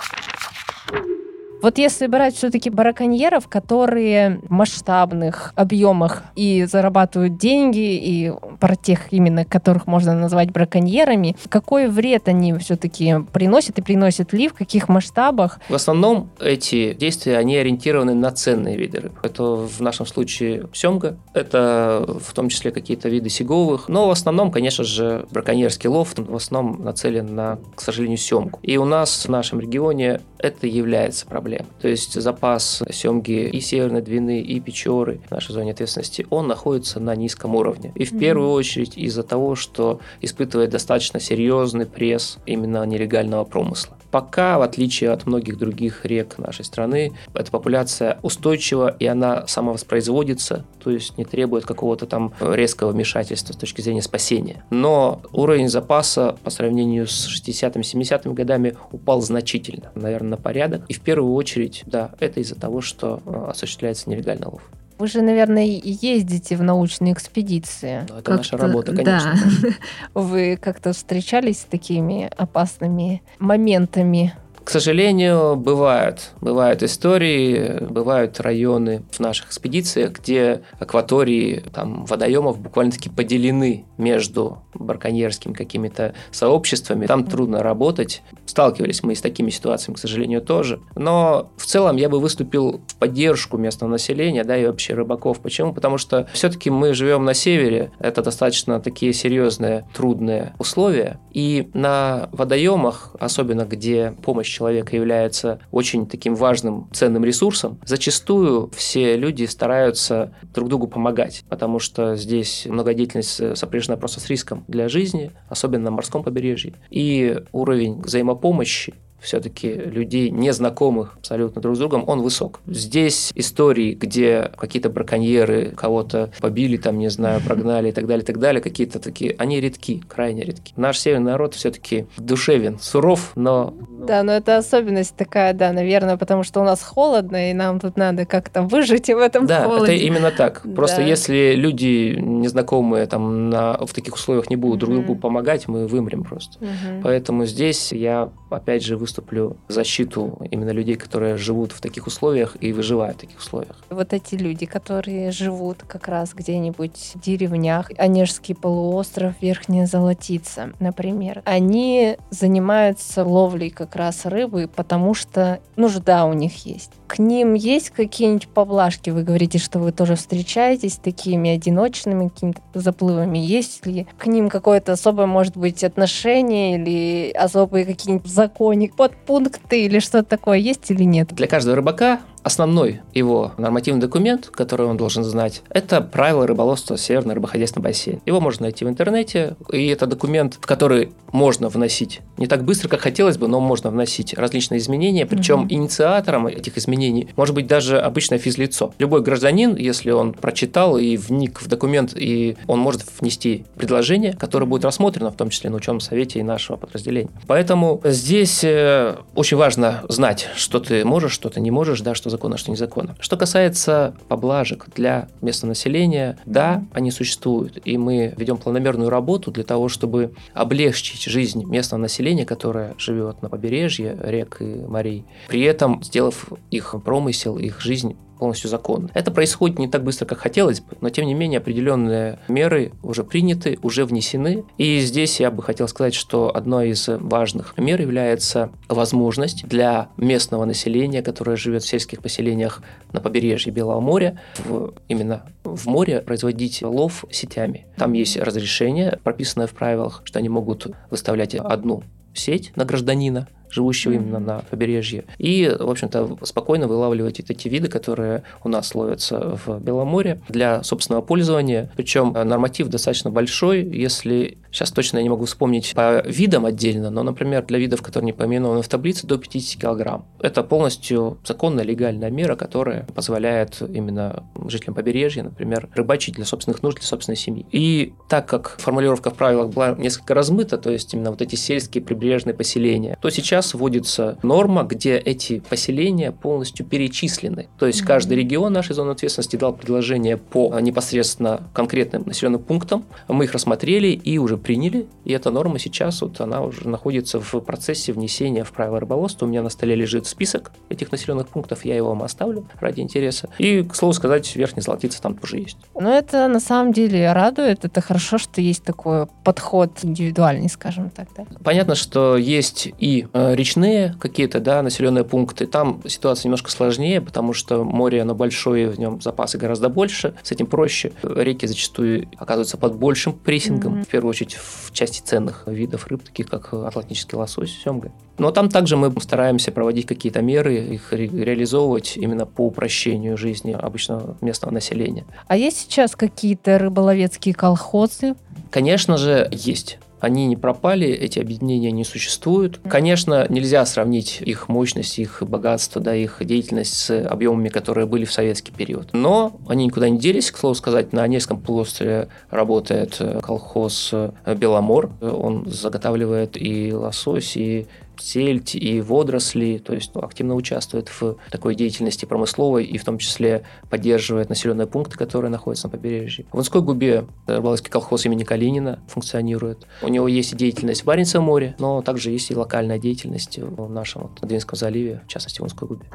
Вот 1.61 1.77
если 1.77 2.07
брать 2.07 2.35
все-таки 2.35 2.71
браконьеров, 2.71 3.47
которые 3.47 4.39
в 4.43 4.51
масштабных 4.51 5.53
объемах 5.55 6.23
и 6.35 6.65
зарабатывают 6.65 7.37
деньги, 7.37 7.95
и 7.95 8.33
про 8.59 8.75
тех 8.75 9.13
именно, 9.13 9.45
которых 9.45 9.85
можно 9.85 10.15
назвать 10.15 10.51
браконьерами, 10.51 11.35
какой 11.49 11.87
вред 11.87 12.27
они 12.27 12.53
все-таки 12.55 13.15
приносят 13.31 13.77
и 13.77 13.81
приносят 13.83 14.33
ли, 14.33 14.47
в 14.47 14.53
каких 14.53 14.89
масштабах? 14.89 15.59
В 15.69 15.75
основном 15.75 16.31
эти 16.39 16.93
действия, 16.93 17.37
они 17.37 17.57
ориентированы 17.57 18.15
на 18.15 18.31
ценные 18.31 18.75
виды 18.75 19.01
рыб. 19.01 19.19
Это 19.21 19.43
в 19.43 19.79
нашем 19.81 20.07
случае 20.07 20.67
семга, 20.73 21.17
это 21.33 22.17
в 22.23 22.33
том 22.33 22.49
числе 22.49 22.71
какие-то 22.71 23.07
виды 23.07 23.29
сиговых, 23.29 23.87
но 23.87 24.07
в 24.07 24.11
основном, 24.11 24.51
конечно 24.51 24.83
же, 24.83 25.27
браконьерский 25.29 25.89
лов 25.89 26.13
в 26.17 26.35
основном 26.35 26.83
нацелен 26.83 27.35
на, 27.35 27.59
к 27.75 27.81
сожалению, 27.81 28.17
семгу. 28.17 28.59
И 28.63 28.77
у 28.77 28.85
нас 28.85 29.25
в 29.25 29.29
нашем 29.29 29.59
регионе 29.59 30.21
это 30.39 30.65
является 30.65 31.27
проблемой 31.27 31.50
проблем. 31.51 31.65
То 31.81 31.87
есть 31.87 32.19
запас 32.19 32.83
семги 32.91 33.49
и 33.49 33.59
Северной 33.59 34.01
Двины, 34.01 34.41
и 34.41 34.59
Печоры 34.59 35.21
в 35.27 35.31
нашей 35.31 35.53
зоне 35.53 35.71
ответственности, 35.71 36.25
он 36.29 36.47
находится 36.47 36.99
на 36.99 37.15
низком 37.15 37.55
уровне. 37.55 37.91
И 37.95 38.05
в 38.05 38.11
mm-hmm. 38.11 38.19
первую 38.19 38.51
очередь 38.51 38.97
из-за 38.97 39.23
того, 39.23 39.55
что 39.55 39.99
испытывает 40.21 40.69
достаточно 40.69 41.19
серьезный 41.19 41.85
пресс 41.85 42.37
именно 42.45 42.85
нелегального 42.85 43.43
промысла. 43.43 43.97
Пока, 44.11 44.59
в 44.59 44.61
отличие 44.61 45.11
от 45.11 45.25
многих 45.25 45.57
других 45.57 46.05
рек 46.05 46.37
нашей 46.37 46.65
страны, 46.65 47.13
эта 47.33 47.49
популяция 47.49 48.19
устойчива 48.21 48.93
и 48.99 49.05
она 49.05 49.47
самовоспроизводится, 49.47 50.65
то 50.83 50.91
есть 50.91 51.17
не 51.17 51.23
требует 51.23 51.65
какого-то 51.65 52.05
там 52.05 52.33
резкого 52.41 52.91
вмешательства 52.91 53.53
с 53.53 53.55
точки 53.55 53.79
зрения 53.81 54.01
спасения. 54.01 54.65
Но 54.69 55.21
уровень 55.31 55.69
запаса 55.69 56.35
по 56.43 56.49
сравнению 56.49 57.07
с 57.07 57.29
60-70-ми 57.29 58.33
годами 58.33 58.75
упал 58.91 59.21
значительно, 59.21 59.91
наверное, 59.95 60.31
на 60.31 60.37
порядок. 60.37 60.83
И 60.89 60.93
в 60.93 60.99
первую 60.99 61.33
очередь, 61.41 61.83
да, 61.85 62.11
это 62.19 62.39
из-за 62.39 62.55
того, 62.55 62.81
что 62.81 63.21
э, 63.25 63.45
осуществляется 63.49 64.09
нелегальный 64.09 64.47
лов. 64.47 64.61
Вы 64.97 65.07
же, 65.07 65.23
наверное, 65.23 65.65
ездите 65.65 66.55
в 66.55 66.61
научные 66.61 67.13
экспедиции. 67.13 68.05
Ну, 68.07 68.17
это 68.17 68.35
наша 68.35 68.55
работа, 68.55 68.95
конечно. 68.95 69.33
Да. 69.61 69.69
Вы 70.13 70.57
как-то 70.61 70.93
встречались 70.93 71.61
с 71.61 71.63
такими 71.63 72.29
опасными 72.37 73.23
моментами 73.39 74.33
к 74.63 74.69
сожалению, 74.69 75.55
бывают. 75.55 76.31
Бывают 76.39 76.83
истории, 76.83 77.83
бывают 77.83 78.39
районы 78.39 79.01
в 79.11 79.19
наших 79.19 79.47
экспедициях, 79.47 80.19
где 80.19 80.61
акватории 80.79 81.63
там, 81.73 82.05
водоемов 82.05 82.59
буквально-таки 82.59 83.09
поделены 83.09 83.85
между 84.01 84.59
браконьерскими 84.73 85.53
какими-то 85.53 86.13
сообществами. 86.31 87.05
Там 87.05 87.25
трудно 87.25 87.63
работать. 87.63 88.23
Сталкивались 88.45 89.03
мы 89.03 89.15
с 89.15 89.21
такими 89.21 89.49
ситуациями, 89.49 89.95
к 89.95 89.99
сожалению, 89.99 90.41
тоже. 90.41 90.81
Но 90.95 91.51
в 91.55 91.65
целом 91.65 91.95
я 91.95 92.09
бы 92.09 92.19
выступил 92.19 92.81
в 92.87 92.95
поддержку 92.95 93.57
местного 93.57 93.91
населения, 93.91 94.43
да, 94.43 94.57
и 94.57 94.65
вообще 94.65 94.93
рыбаков. 94.93 95.39
Почему? 95.39 95.73
Потому 95.73 95.97
что 95.97 96.27
все-таки 96.33 96.69
мы 96.69 96.93
живем 96.93 97.23
на 97.23 97.33
севере. 97.33 97.91
Это 97.99 98.21
достаточно 98.21 98.81
такие 98.81 99.13
серьезные, 99.13 99.87
трудные 99.93 100.53
условия. 100.57 101.19
И 101.31 101.69
на 101.73 102.29
водоемах, 102.31 103.15
особенно 103.19 103.65
где 103.65 104.13
помощь 104.23 104.49
человека 104.49 104.95
является 104.95 105.59
очень 105.71 106.07
таким 106.07 106.35
важным, 106.35 106.89
ценным 106.91 107.23
ресурсом, 107.23 107.79
зачастую 107.85 108.71
все 108.75 109.15
люди 109.15 109.45
стараются 109.45 110.33
друг 110.53 110.69
другу 110.69 110.87
помогать, 110.87 111.43
потому 111.49 111.79
что 111.79 112.15
здесь 112.15 112.65
многодеятельность 112.65 113.57
сопряжена 113.57 113.90
просто 113.97 114.19
с 114.19 114.27
риском 114.27 114.65
для 114.67 114.87
жизни, 114.89 115.31
особенно 115.49 115.85
на 115.85 115.91
морском 115.91 116.23
побережье. 116.23 116.73
И 116.89 117.43
уровень 117.51 118.01
взаимопомощи 118.01 118.93
все-таки 119.21 119.71
людей, 119.71 120.29
незнакомых 120.29 121.15
абсолютно 121.17 121.61
друг 121.61 121.75
с 121.75 121.79
другом, 121.79 122.03
он 122.07 122.21
высок. 122.21 122.59
Здесь 122.67 123.31
истории, 123.35 123.93
где 123.93 124.51
какие-то 124.57 124.89
браконьеры 124.89 125.71
кого-то 125.71 126.31
побили, 126.41 126.77
там, 126.77 126.97
не 126.97 127.09
знаю, 127.09 127.41
прогнали 127.41 127.89
и 127.89 127.91
так 127.91 128.07
далее, 128.07 128.23
и 128.23 128.25
так 128.25 128.39
далее, 128.39 128.61
какие-то 128.61 128.99
такие, 128.99 129.35
они 129.37 129.59
редки, 129.59 130.01
крайне 130.07 130.43
редки. 130.43 130.73
Наш 130.75 130.99
северный 130.99 131.31
народ 131.31 131.53
все-таки 131.53 132.07
душевен, 132.17 132.79
суров, 132.79 133.31
но... 133.35 133.73
Да, 134.07 134.23
но 134.23 134.33
это 134.33 134.57
особенность 134.57 135.15
такая, 135.15 135.53
да, 135.53 135.71
наверное, 135.71 136.17
потому 136.17 136.43
что 136.43 136.61
у 136.61 136.63
нас 136.63 136.81
холодно, 136.81 137.51
и 137.51 137.53
нам 137.53 137.79
тут 137.79 137.97
надо 137.97 138.25
как-то 138.25 138.63
выжить 138.63 139.07
в 139.07 139.17
этом 139.17 139.45
да, 139.45 139.63
холоде. 139.63 139.85
Да, 139.85 139.93
это 139.93 140.03
именно 140.03 140.31
так. 140.31 140.61
Просто 140.75 140.97
да. 140.97 141.03
если 141.07 141.53
люди 141.55 142.15
незнакомые 142.19 143.05
там 143.05 143.49
на, 143.49 143.77
в 143.85 143.93
таких 143.93 144.15
условиях 144.15 144.49
не 144.49 144.55
будут 144.55 144.79
друг 144.79 144.95
другу 144.95 145.15
помогать, 145.15 145.67
мы 145.67 145.87
вымрем 145.87 146.23
просто. 146.23 146.57
Угу. 146.59 147.01
Поэтому 147.03 147.45
здесь 147.45 147.91
я, 147.91 148.29
опять 148.49 148.83
же, 148.83 148.97
выступлю 149.11 149.57
в 149.67 149.73
защиту 149.73 150.39
именно 150.51 150.71
людей, 150.71 150.95
которые 150.95 151.35
живут 151.35 151.73
в 151.73 151.81
таких 151.81 152.07
условиях 152.07 152.55
и 152.61 152.71
выживают 152.71 153.17
в 153.17 153.19
таких 153.21 153.39
условиях. 153.39 153.75
Вот 153.89 154.13
эти 154.13 154.35
люди, 154.35 154.65
которые 154.65 155.31
живут 155.31 155.83
как 155.85 156.07
раз 156.07 156.33
где-нибудь 156.33 157.11
в 157.15 157.19
деревнях, 157.19 157.91
Онежский 157.97 158.55
полуостров, 158.55 159.33
Верхняя 159.41 159.85
Золотица, 159.85 160.71
например, 160.79 161.41
они 161.45 162.17
занимаются 162.29 163.25
ловлей 163.25 163.69
как 163.69 163.95
раз 163.95 164.25
рыбы, 164.25 164.69
потому 164.73 165.13
что 165.13 165.59
нужда 165.75 166.25
у 166.25 166.33
них 166.33 166.65
есть. 166.65 166.91
К 167.11 167.19
ним 167.19 167.55
есть 167.55 167.89
какие-нибудь 167.89 168.47
поблажки? 168.47 169.09
Вы 169.09 169.23
говорите, 169.23 169.57
что 169.57 169.79
вы 169.79 169.91
тоже 169.91 170.15
встречаетесь 170.15 170.93
с 170.93 170.97
такими 170.97 171.49
одиночными 171.49 172.29
какими-то 172.29 172.61
заплывами. 172.73 173.37
Есть 173.37 173.85
ли 173.85 174.07
к 174.17 174.27
ним 174.27 174.47
какое-то 174.47 174.93
особое, 174.93 175.25
может 175.25 175.57
быть, 175.57 175.83
отношение 175.83 176.77
или 176.77 177.31
особые 177.31 177.83
какие-нибудь 177.83 178.31
законы, 178.31 178.89
подпункты 178.95 179.83
или 179.83 179.99
что-то 179.99 180.23
такое 180.23 180.59
есть 180.59 180.89
или 180.89 181.03
нет? 181.03 181.33
Для 181.33 181.47
каждого 181.47 181.75
рыбака 181.75 182.21
Основной 182.43 183.01
его 183.13 183.53
нормативный 183.57 184.01
документ, 184.01 184.47
который 184.47 184.87
он 184.87 184.97
должен 184.97 185.23
знать, 185.23 185.61
это 185.69 186.01
правила 186.01 186.47
рыболовства 186.47 186.97
Северного 186.97 187.35
рыбоходяйственного 187.35 187.89
бассейна. 187.89 188.21
Его 188.25 188.41
можно 188.41 188.63
найти 188.63 188.83
в 188.83 188.89
интернете, 188.89 189.55
и 189.71 189.87
это 189.87 190.07
документ, 190.07 190.55
в 190.55 190.65
который 190.65 191.11
можно 191.31 191.69
вносить 191.69 192.21
не 192.37 192.47
так 192.47 192.63
быстро, 192.63 192.89
как 192.89 193.01
хотелось 193.01 193.37
бы, 193.37 193.47
но 193.47 193.59
можно 193.59 193.89
вносить 193.89 194.33
различные 194.33 194.79
изменения, 194.79 195.25
причем 195.25 195.61
угу. 195.61 195.67
инициатором 195.73 196.47
этих 196.47 196.77
изменений 196.77 197.29
может 197.35 197.55
быть 197.55 197.67
даже 197.67 197.99
обычное 197.99 198.39
физлицо. 198.39 198.93
Любой 198.97 199.21
гражданин, 199.21 199.75
если 199.75 200.11
он 200.11 200.33
прочитал 200.33 200.97
и 200.97 201.17
вник 201.17 201.61
в 201.61 201.67
документ, 201.67 202.13
и 202.15 202.57
он 202.67 202.79
может 202.79 203.03
внести 203.19 203.65
предложение, 203.75 204.33
которое 204.33 204.65
будет 204.65 204.83
рассмотрено, 204.83 205.31
в 205.31 205.35
том 205.35 205.49
числе 205.49 205.69
на 205.69 205.77
ученом 205.77 205.99
совете 205.99 206.39
и 206.39 206.43
нашего 206.43 206.77
подразделения. 206.77 207.29
Поэтому 207.47 208.01
здесь 208.03 208.63
э, 208.63 209.15
очень 209.35 209.57
важно 209.57 210.03
знать, 210.09 210.49
что 210.55 210.79
ты 210.79 211.05
можешь, 211.05 211.31
что 211.31 211.49
ты 211.49 211.61
не 211.61 211.71
можешь, 211.71 212.01
да, 212.01 212.15
что 212.15 212.30
законно, 212.31 212.57
что 212.57 212.71
незаконно. 212.71 213.15
Что 213.19 213.37
касается 213.37 214.15
поблажек 214.27 214.87
для 214.95 215.27
местного 215.41 215.71
населения, 215.71 216.37
да, 216.45 216.83
они 216.93 217.11
существуют, 217.11 217.79
и 217.85 217.97
мы 217.97 218.33
ведем 218.37 218.57
планомерную 218.57 219.09
работу 219.09 219.51
для 219.51 219.63
того, 219.63 219.89
чтобы 219.89 220.33
облегчить 220.53 221.23
жизнь 221.23 221.63
местного 221.65 222.01
населения, 222.01 222.45
которое 222.45 222.95
живет 222.97 223.41
на 223.41 223.49
побережье 223.49 224.17
рек 224.21 224.57
и 224.61 224.75
морей, 224.87 225.25
при 225.47 225.61
этом 225.61 226.01
сделав 226.03 226.47
их 226.71 226.95
промысел, 227.03 227.57
их 227.57 227.81
жизнь 227.81 228.15
полностью 228.41 228.71
законно. 228.71 229.11
Это 229.13 229.29
происходит 229.29 229.77
не 229.77 229.87
так 229.87 230.03
быстро, 230.03 230.25
как 230.25 230.39
хотелось 230.39 230.81
бы, 230.81 230.97
но 230.99 231.11
тем 231.11 231.27
не 231.27 231.35
менее 231.35 231.59
определенные 231.59 232.39
меры 232.47 232.91
уже 233.03 233.23
приняты, 233.23 233.77
уже 233.83 234.03
внесены. 234.03 234.63
И 234.79 234.99
здесь 235.01 235.39
я 235.39 235.51
бы 235.51 235.61
хотел 235.61 235.87
сказать, 235.87 236.15
что 236.15 236.51
одной 236.53 236.89
из 236.89 237.07
важных 237.07 237.77
мер 237.77 238.01
является 238.01 238.71
возможность 238.89 239.67
для 239.67 240.09
местного 240.17 240.65
населения, 240.65 241.21
которое 241.21 241.55
живет 241.55 241.83
в 241.83 241.87
сельских 241.87 242.23
поселениях 242.23 242.81
на 243.11 243.21
побережье 243.21 243.71
Белого 243.71 243.99
моря, 243.99 244.39
в, 244.57 244.95
именно 245.07 245.43
в 245.63 245.85
море 245.85 246.21
производить 246.21 246.81
лов 246.81 247.25
сетями. 247.29 247.85
Там 247.95 248.13
есть 248.13 248.37
разрешение, 248.37 249.19
прописанное 249.23 249.67
в 249.67 249.73
правилах, 249.73 250.23
что 250.23 250.39
они 250.39 250.49
могут 250.49 250.87
выставлять 251.11 251.53
одну 251.53 252.01
сеть 252.33 252.71
на 252.75 252.85
гражданина, 252.85 253.47
живущего 253.71 254.13
именно 254.13 254.39
на 254.39 254.59
побережье. 254.69 255.25
И, 255.37 255.73
в 255.79 255.89
общем-то, 255.89 256.37
спокойно 256.43 256.87
вылавливать 256.87 257.39
эти 257.39 257.67
виды, 257.67 257.87
которые 257.87 258.43
у 258.63 258.69
нас 258.69 258.93
ловятся 258.93 259.57
в 259.65 259.79
Беломоре 259.79 260.41
для 260.49 260.83
собственного 260.83 261.21
пользования. 261.21 261.91
Причем 261.95 262.33
норматив 262.33 262.87
достаточно 262.89 263.29
большой, 263.31 263.83
если 263.83 264.57
Сейчас 264.71 264.91
точно 264.91 265.17
я 265.17 265.23
не 265.23 265.29
могу 265.29 265.45
вспомнить 265.45 265.93
по 265.93 266.21
видам 266.25 266.65
отдельно, 266.65 267.09
но, 267.09 267.23
например, 267.23 267.65
для 267.65 267.77
видов, 267.77 268.01
которые 268.01 268.27
не 268.27 268.33
поименованы 268.33 268.81
в 268.81 268.87
таблице, 268.87 269.27
до 269.27 269.37
50 269.37 269.81
килограмм. 269.81 270.25
Это 270.39 270.63
полностью 270.63 271.39
законная 271.43 271.83
легальная 271.83 272.31
мера, 272.31 272.55
которая 272.55 273.05
позволяет 273.13 273.81
именно 273.81 274.45
жителям 274.67 274.95
побережья, 274.95 275.43
например, 275.43 275.89
рыбачить 275.93 276.35
для 276.35 276.45
собственных 276.45 276.83
нужд, 276.83 276.99
для 276.99 277.05
собственной 277.05 277.35
семьи. 277.35 277.65
И 277.71 278.13
так 278.29 278.47
как 278.47 278.77
формулировка 278.79 279.29
в 279.29 279.33
правилах 279.33 279.69
была 279.73 279.91
несколько 279.91 280.33
размыта, 280.33 280.77
то 280.77 280.89
есть 280.89 281.13
именно 281.13 281.31
вот 281.31 281.41
эти 281.41 281.55
сельские 281.55 282.01
прибрежные 282.01 282.53
поселения, 282.53 283.17
то 283.21 283.29
сейчас 283.29 283.60
вводится 283.73 284.37
норма, 284.43 284.83
где 284.83 285.17
эти 285.17 285.59
поселения 285.59 286.31
полностью 286.31 286.85
перечислены. 286.85 287.67
То 287.77 287.87
есть 287.87 288.01
каждый 288.01 288.37
регион 288.37 288.73
нашей 288.73 288.93
зоны 288.93 289.11
ответственности 289.11 289.55
дал 289.55 289.73
предложение 289.73 290.37
по 290.37 290.79
непосредственно 290.79 291.69
конкретным 291.73 292.23
населенным 292.25 292.61
пунктам. 292.61 293.05
Мы 293.27 293.45
их 293.45 293.53
рассмотрели 293.53 294.07
и 294.07 294.37
уже 294.37 294.57
приняли, 294.57 295.07
и 295.25 295.33
эта 295.33 295.51
норма 295.51 295.79
сейчас, 295.79 296.21
вот 296.21 296.41
она 296.41 296.61
уже 296.61 296.87
находится 296.87 297.39
в 297.39 297.59
процессе 297.61 298.13
внесения 298.13 298.63
в 298.63 298.71
правила 298.71 298.99
рыболовства. 298.99 299.45
У 299.45 299.49
меня 299.49 299.61
на 299.61 299.69
столе 299.69 299.95
лежит 299.95 300.27
список 300.27 300.71
этих 300.89 301.11
населенных 301.11 301.47
пунктов, 301.47 301.85
я 301.85 301.95
его 301.95 302.09
вам 302.09 302.23
оставлю 302.23 302.67
ради 302.79 303.01
интереса. 303.01 303.49
И, 303.57 303.83
к 303.83 303.95
слову 303.95 304.13
сказать, 304.13 304.55
верхний 304.55 304.81
золотица 304.81 305.21
там 305.21 305.35
тоже 305.35 305.57
есть. 305.57 305.77
Ну, 305.95 306.09
это 306.09 306.47
на 306.47 306.59
самом 306.59 306.93
деле 306.93 307.31
радует, 307.31 307.85
это 307.85 308.01
хорошо, 308.01 308.37
что 308.37 308.61
есть 308.61 308.83
такой 308.83 309.27
подход 309.43 309.91
индивидуальный, 310.03 310.69
скажем 310.69 311.09
так, 311.09 311.29
да? 311.35 311.45
Понятно, 311.63 311.95
что 311.95 312.37
есть 312.37 312.89
и 312.99 313.27
э, 313.33 313.50
речные 313.53 314.15
какие-то, 314.19 314.59
да, 314.59 314.81
населенные 314.81 315.23
пункты, 315.23 315.67
там 315.67 316.01
ситуация 316.07 316.47
немножко 316.47 316.71
сложнее, 316.71 317.21
потому 317.21 317.53
что 317.53 317.83
море, 317.83 318.21
оно 318.21 318.35
большое, 318.35 318.89
в 318.89 318.99
нем 318.99 319.21
запасы 319.21 319.57
гораздо 319.57 319.89
больше, 319.89 320.33
с 320.43 320.51
этим 320.51 320.65
проще. 320.67 321.13
Реки 321.23 321.67
зачастую 321.67 322.27
оказываются 322.37 322.77
под 322.77 322.95
большим 322.95 323.33
прессингом, 323.33 323.95
mm-hmm. 323.95 324.05
в 324.05 324.07
первую 324.07 324.29
очередь 324.29 324.55
в 324.55 324.91
части 324.91 325.21
ценных 325.21 325.63
видов 325.67 326.07
рыб, 326.07 326.23
таких 326.23 326.47
как 326.47 326.73
атлантический 326.73 327.37
лосось, 327.37 327.77
семга. 327.83 328.11
Но 328.37 328.51
там 328.51 328.69
также 328.69 328.97
мы 328.97 329.13
стараемся 329.21 329.71
проводить 329.71 330.07
какие-то 330.07 330.41
меры, 330.41 330.77
их 330.77 331.13
ре- 331.13 331.27
реализовывать 331.27 332.17
именно 332.17 332.45
по 332.45 332.67
упрощению 332.67 333.37
жизни 333.37 333.71
обычного 333.71 334.37
местного 334.41 334.73
населения. 334.73 335.25
А 335.47 335.57
есть 335.57 335.77
сейчас 335.77 336.15
какие-то 336.15 336.79
рыболовецкие 336.79 337.53
колхозы? 337.53 338.35
Конечно 338.71 339.17
же, 339.17 339.47
есть 339.51 339.99
они 340.21 340.45
не 340.45 340.55
пропали, 340.55 341.07
эти 341.07 341.39
объединения 341.39 341.91
не 341.91 342.03
существуют. 342.03 342.79
Конечно, 342.87 343.47
нельзя 343.49 343.85
сравнить 343.85 344.39
их 344.41 344.69
мощность, 344.69 345.17
их 345.17 345.41
богатство, 345.41 345.99
да, 345.99 346.15
их 346.15 346.37
деятельность 346.41 346.93
с 346.93 347.25
объемами, 347.25 347.69
которые 347.69 348.05
были 348.05 348.25
в 348.25 348.31
советский 348.31 348.71
период. 348.71 349.09
Но 349.13 349.59
они 349.67 349.85
никуда 349.85 350.09
не 350.09 350.19
делись, 350.19 350.51
к 350.51 350.57
слову 350.57 350.75
сказать, 350.75 351.11
на 351.11 351.23
Онежском 351.23 351.59
полуострове 351.59 352.27
работает 352.51 353.17
э, 353.19 353.39
колхоз 353.41 354.09
э, 354.13 354.31
«Беломор». 354.55 355.09
Он 355.21 355.65
заготавливает 355.67 356.55
и 356.55 356.93
лосось, 356.93 357.57
и 357.57 357.87
сельдь 358.21 358.75
и 358.75 359.01
водоросли, 359.01 359.77
то 359.77 359.93
есть 359.93 360.13
ну, 360.15 360.21
активно 360.21 360.55
участвует 360.55 361.09
в 361.09 361.37
такой 361.49 361.75
деятельности 361.75 362.25
промысловой 362.25 362.85
и 362.85 362.97
в 362.97 363.03
том 363.03 363.17
числе 363.17 363.63
поддерживает 363.89 364.49
населенные 364.49 364.87
пункты, 364.87 365.17
которые 365.17 365.51
находятся 365.51 365.87
на 365.87 365.91
побережье. 365.91 366.45
В 366.51 366.59
Инской 366.59 366.81
губе 366.81 367.25
Рыболовский 367.47 367.91
колхоз 367.91 368.25
имени 368.25 368.43
Калинина 368.43 368.99
функционирует. 369.07 369.87
У 370.01 370.07
него 370.07 370.27
есть 370.27 370.53
и 370.53 370.55
деятельность 370.55 371.01
в 371.01 371.05
Баренцевом 371.05 371.45
море, 371.45 371.75
но 371.79 372.01
также 372.01 372.31
есть 372.31 372.51
и 372.51 372.55
локальная 372.55 372.99
деятельность 372.99 373.57
в 373.59 373.89
нашем 373.89 374.23
вот, 374.23 374.39
Двинском 374.41 374.77
заливе, 374.77 375.21
в 375.25 375.27
частности 375.27 375.61
в 375.61 375.65
Инской 375.65 375.87
губе. 375.87 376.05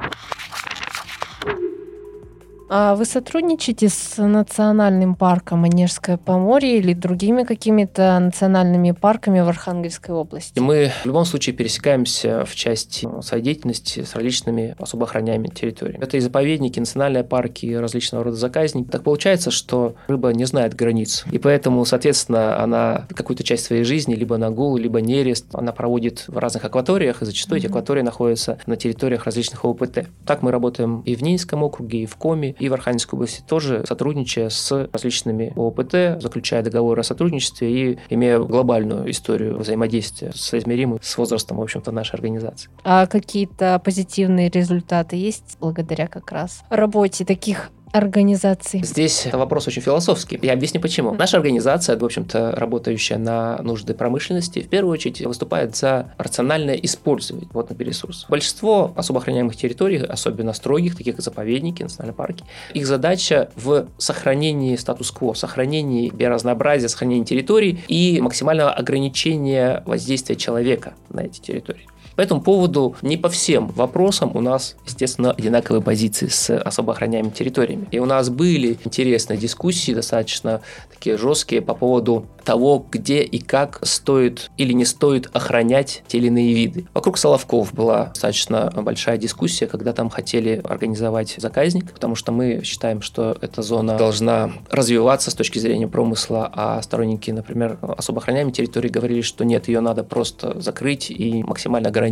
А 2.68 2.96
вы 2.96 3.05
сотрудничаете 3.05 3.88
с 3.88 4.20
национальным 4.20 5.14
парком 5.14 5.62
Онежское 5.64 6.16
Поморье 6.16 6.79
или 6.79 6.94
другими 6.94 7.44
какими-то 7.44 8.18
национальными 8.18 8.90
парками 8.90 9.38
в 9.40 9.48
Архангельской 9.48 10.12
области? 10.12 10.59
Мы 10.59 10.90
в 11.02 11.07
любом 11.07 11.24
случае 11.24 11.55
пересекаемся 11.55 12.44
в 12.44 12.57
части 12.57 13.09
своей 13.22 13.44
деятельности 13.44 14.02
с 14.02 14.16
различными 14.16 14.74
особо 14.81 15.05
охраняемыми 15.05 15.46
территориями. 15.46 16.02
Это 16.02 16.16
и 16.16 16.20
заповедники, 16.20 16.81
национальные 16.81 17.22
парки, 17.22 17.72
различного 17.72 18.24
рода 18.24 18.37
заказники. 18.37 18.88
Так 18.88 19.05
получается, 19.05 19.52
что 19.52 19.94
рыба 20.09 20.31
не 20.31 20.44
знает 20.44 20.74
границ. 20.74 21.24
И 21.31 21.38
поэтому, 21.38 21.85
соответственно, 21.85 22.61
она 22.61 23.07
какую-то 23.14 23.44
часть 23.44 23.66
своей 23.66 23.85
жизни, 23.85 24.16
либо 24.16 24.38
на 24.38 24.50
гул, 24.50 24.76
либо 24.76 25.00
нерест, 25.00 25.46
она 25.52 25.70
проводит 25.70 26.24
в 26.26 26.37
разных 26.37 26.64
акваториях, 26.64 27.22
и 27.22 27.26
зачастую 27.26 27.59
mm-hmm. 27.59 27.62
эти 27.62 27.66
акватории 27.68 28.02
находятся 28.02 28.59
на 28.66 28.76
территориях 28.76 29.24
различных 29.24 29.64
ОПТ. 29.64 30.09
Так 30.26 30.42
мы 30.42 30.50
работаем 30.50 31.02
и 31.02 31.14
в 31.14 31.22
Нинском 31.22 31.62
округе, 31.62 32.02
и 32.02 32.07
в 32.07 32.16
Коми, 32.16 32.56
и 32.59 32.69
в 32.69 32.75
Архангельской 32.75 33.16
области 33.16 33.42
тоже 33.47 33.85
сотрудничая 33.87 34.49
с 34.49 34.88
различными 34.92 35.53
ОПТ, 35.57 36.23
заключая 36.23 36.62
договоры 36.62 37.01
о 37.01 37.05
сотрудничестве 37.05 37.92
и 37.92 37.99
имея 38.11 38.38
глобальную 38.38 39.11
историю 39.11 39.59
взаимодействия 39.59 40.33
соизмеримую 40.35 41.01
с 41.03 41.16
возрастом, 41.19 41.59
в 41.59 41.62
общем-то, 41.62 41.92
нашей 41.92 42.14
организации. 42.14 42.71
А 42.85 43.07
какие-то 43.07 43.81
позитивные 43.85 44.51
результаты 44.51 45.16
есть 45.16 45.57
благодаря 45.61 46.07
как 46.07 46.33
раз 46.33 46.62
работе 46.71 47.25
таких 47.25 47.71
организаций? 47.92 48.83
Здесь 48.83 49.27
вопрос 49.33 49.66
очень 49.68 49.83
философский. 49.83 50.38
Я 50.42 50.53
объясню 50.53 50.81
почему. 50.81 51.14
Наша 51.14 51.37
организация, 51.37 51.99
в 51.99 52.05
общем-то, 52.05 52.53
работающая 52.53 53.18
на 53.18 53.59
нужды 53.62 53.94
промышленности, 53.94 54.61
в 54.61 54.68
первую 54.68 54.92
очередь 54.92 55.20
выступает 55.22 55.77
за 55.77 56.12
рациональное 56.18 56.75
использование 56.75 57.49
водных 57.53 57.79
ресурсов. 57.81 58.29
Большинство 58.29 58.92
особо 58.96 59.20
охраняемых 59.20 59.57
территорий, 59.57 59.99
особенно 59.99 60.53
строгих, 60.53 60.96
таких 60.96 61.16
как 61.16 61.25
заповедники, 61.25 61.83
национальные 61.83 62.14
парки, 62.14 62.44
их 62.75 62.87
задача 62.87 63.51
в 63.57 63.87
сохранении 63.99 64.77
статус-кво, 64.77 65.35
сохранении 65.35 66.11
биоразнообразия, 66.11 66.88
сохранении 66.88 67.25
территорий 67.25 67.85
и 67.88 68.20
максимального 68.20 68.72
ограничения 68.72 69.83
воздействия 69.87 70.37
человека 70.37 70.94
на 71.09 71.20
эти 71.20 71.40
территории. 71.40 71.87
По 72.16 72.22
этому 72.22 72.40
поводу 72.40 72.96
не 73.02 73.18
по 73.18 73.29
всем 73.29 73.68
вопросам 73.68 74.35
у 74.35 74.40
нас, 74.40 74.76
естественно, 74.87 75.33
одинаковые 75.33 75.83
позиции 75.83 76.29
с 76.29 76.57
особо 76.59 76.94
охраняемыми 76.94 77.31
территориями. 77.31 77.88
И 77.90 77.98
у 77.98 78.07
нас 78.07 78.31
были 78.31 78.79
интересные 78.85 79.38
дискуссии, 79.38 79.92
достаточно 79.92 80.62
такие 80.90 81.18
жесткие 81.18 81.61
по 81.61 81.74
поводу 81.74 82.26
того, 82.42 82.87
где 82.90 83.22
и 83.22 83.38
как 83.38 83.81
стоит 83.83 84.50
или 84.57 84.72
не 84.72 84.87
стоит 84.87 85.29
охранять 85.35 86.05
те 86.07 86.16
или 86.16 86.29
иные 86.29 86.55
виды. 86.55 86.87
Вокруг 86.94 87.18
Соловков 87.18 87.74
была 87.74 88.07
достаточно 88.07 88.72
большая 88.74 89.18
дискуссия, 89.18 89.66
когда 89.66 89.92
там 89.92 90.09
хотели 90.09 90.62
организовать 90.64 91.35
заказник, 91.37 91.92
потому 91.92 92.14
что 92.14 92.33
мы 92.33 92.62
считаем, 92.64 93.02
что 93.02 93.37
эта 93.42 93.61
зона 93.61 93.98
должна 93.98 94.52
развиваться 94.70 95.31
с 95.31 95.35
точки 95.35 95.59
зрения 95.59 95.88
промысла, 95.88 96.50
а 96.50 96.81
сторонники, 96.81 97.31
например, 97.31 97.79
особо 97.83 98.20
охраняемой 98.20 98.52
территории 98.52 98.88
говорили, 98.88 99.20
что 99.20 99.44
нет, 99.44 99.68
ее 99.68 99.81
надо 99.81 100.02
просто 100.02 100.59
закрыть 100.61 101.11
и 101.11 101.42
максимально 101.42 101.88
ограничить 101.90 102.06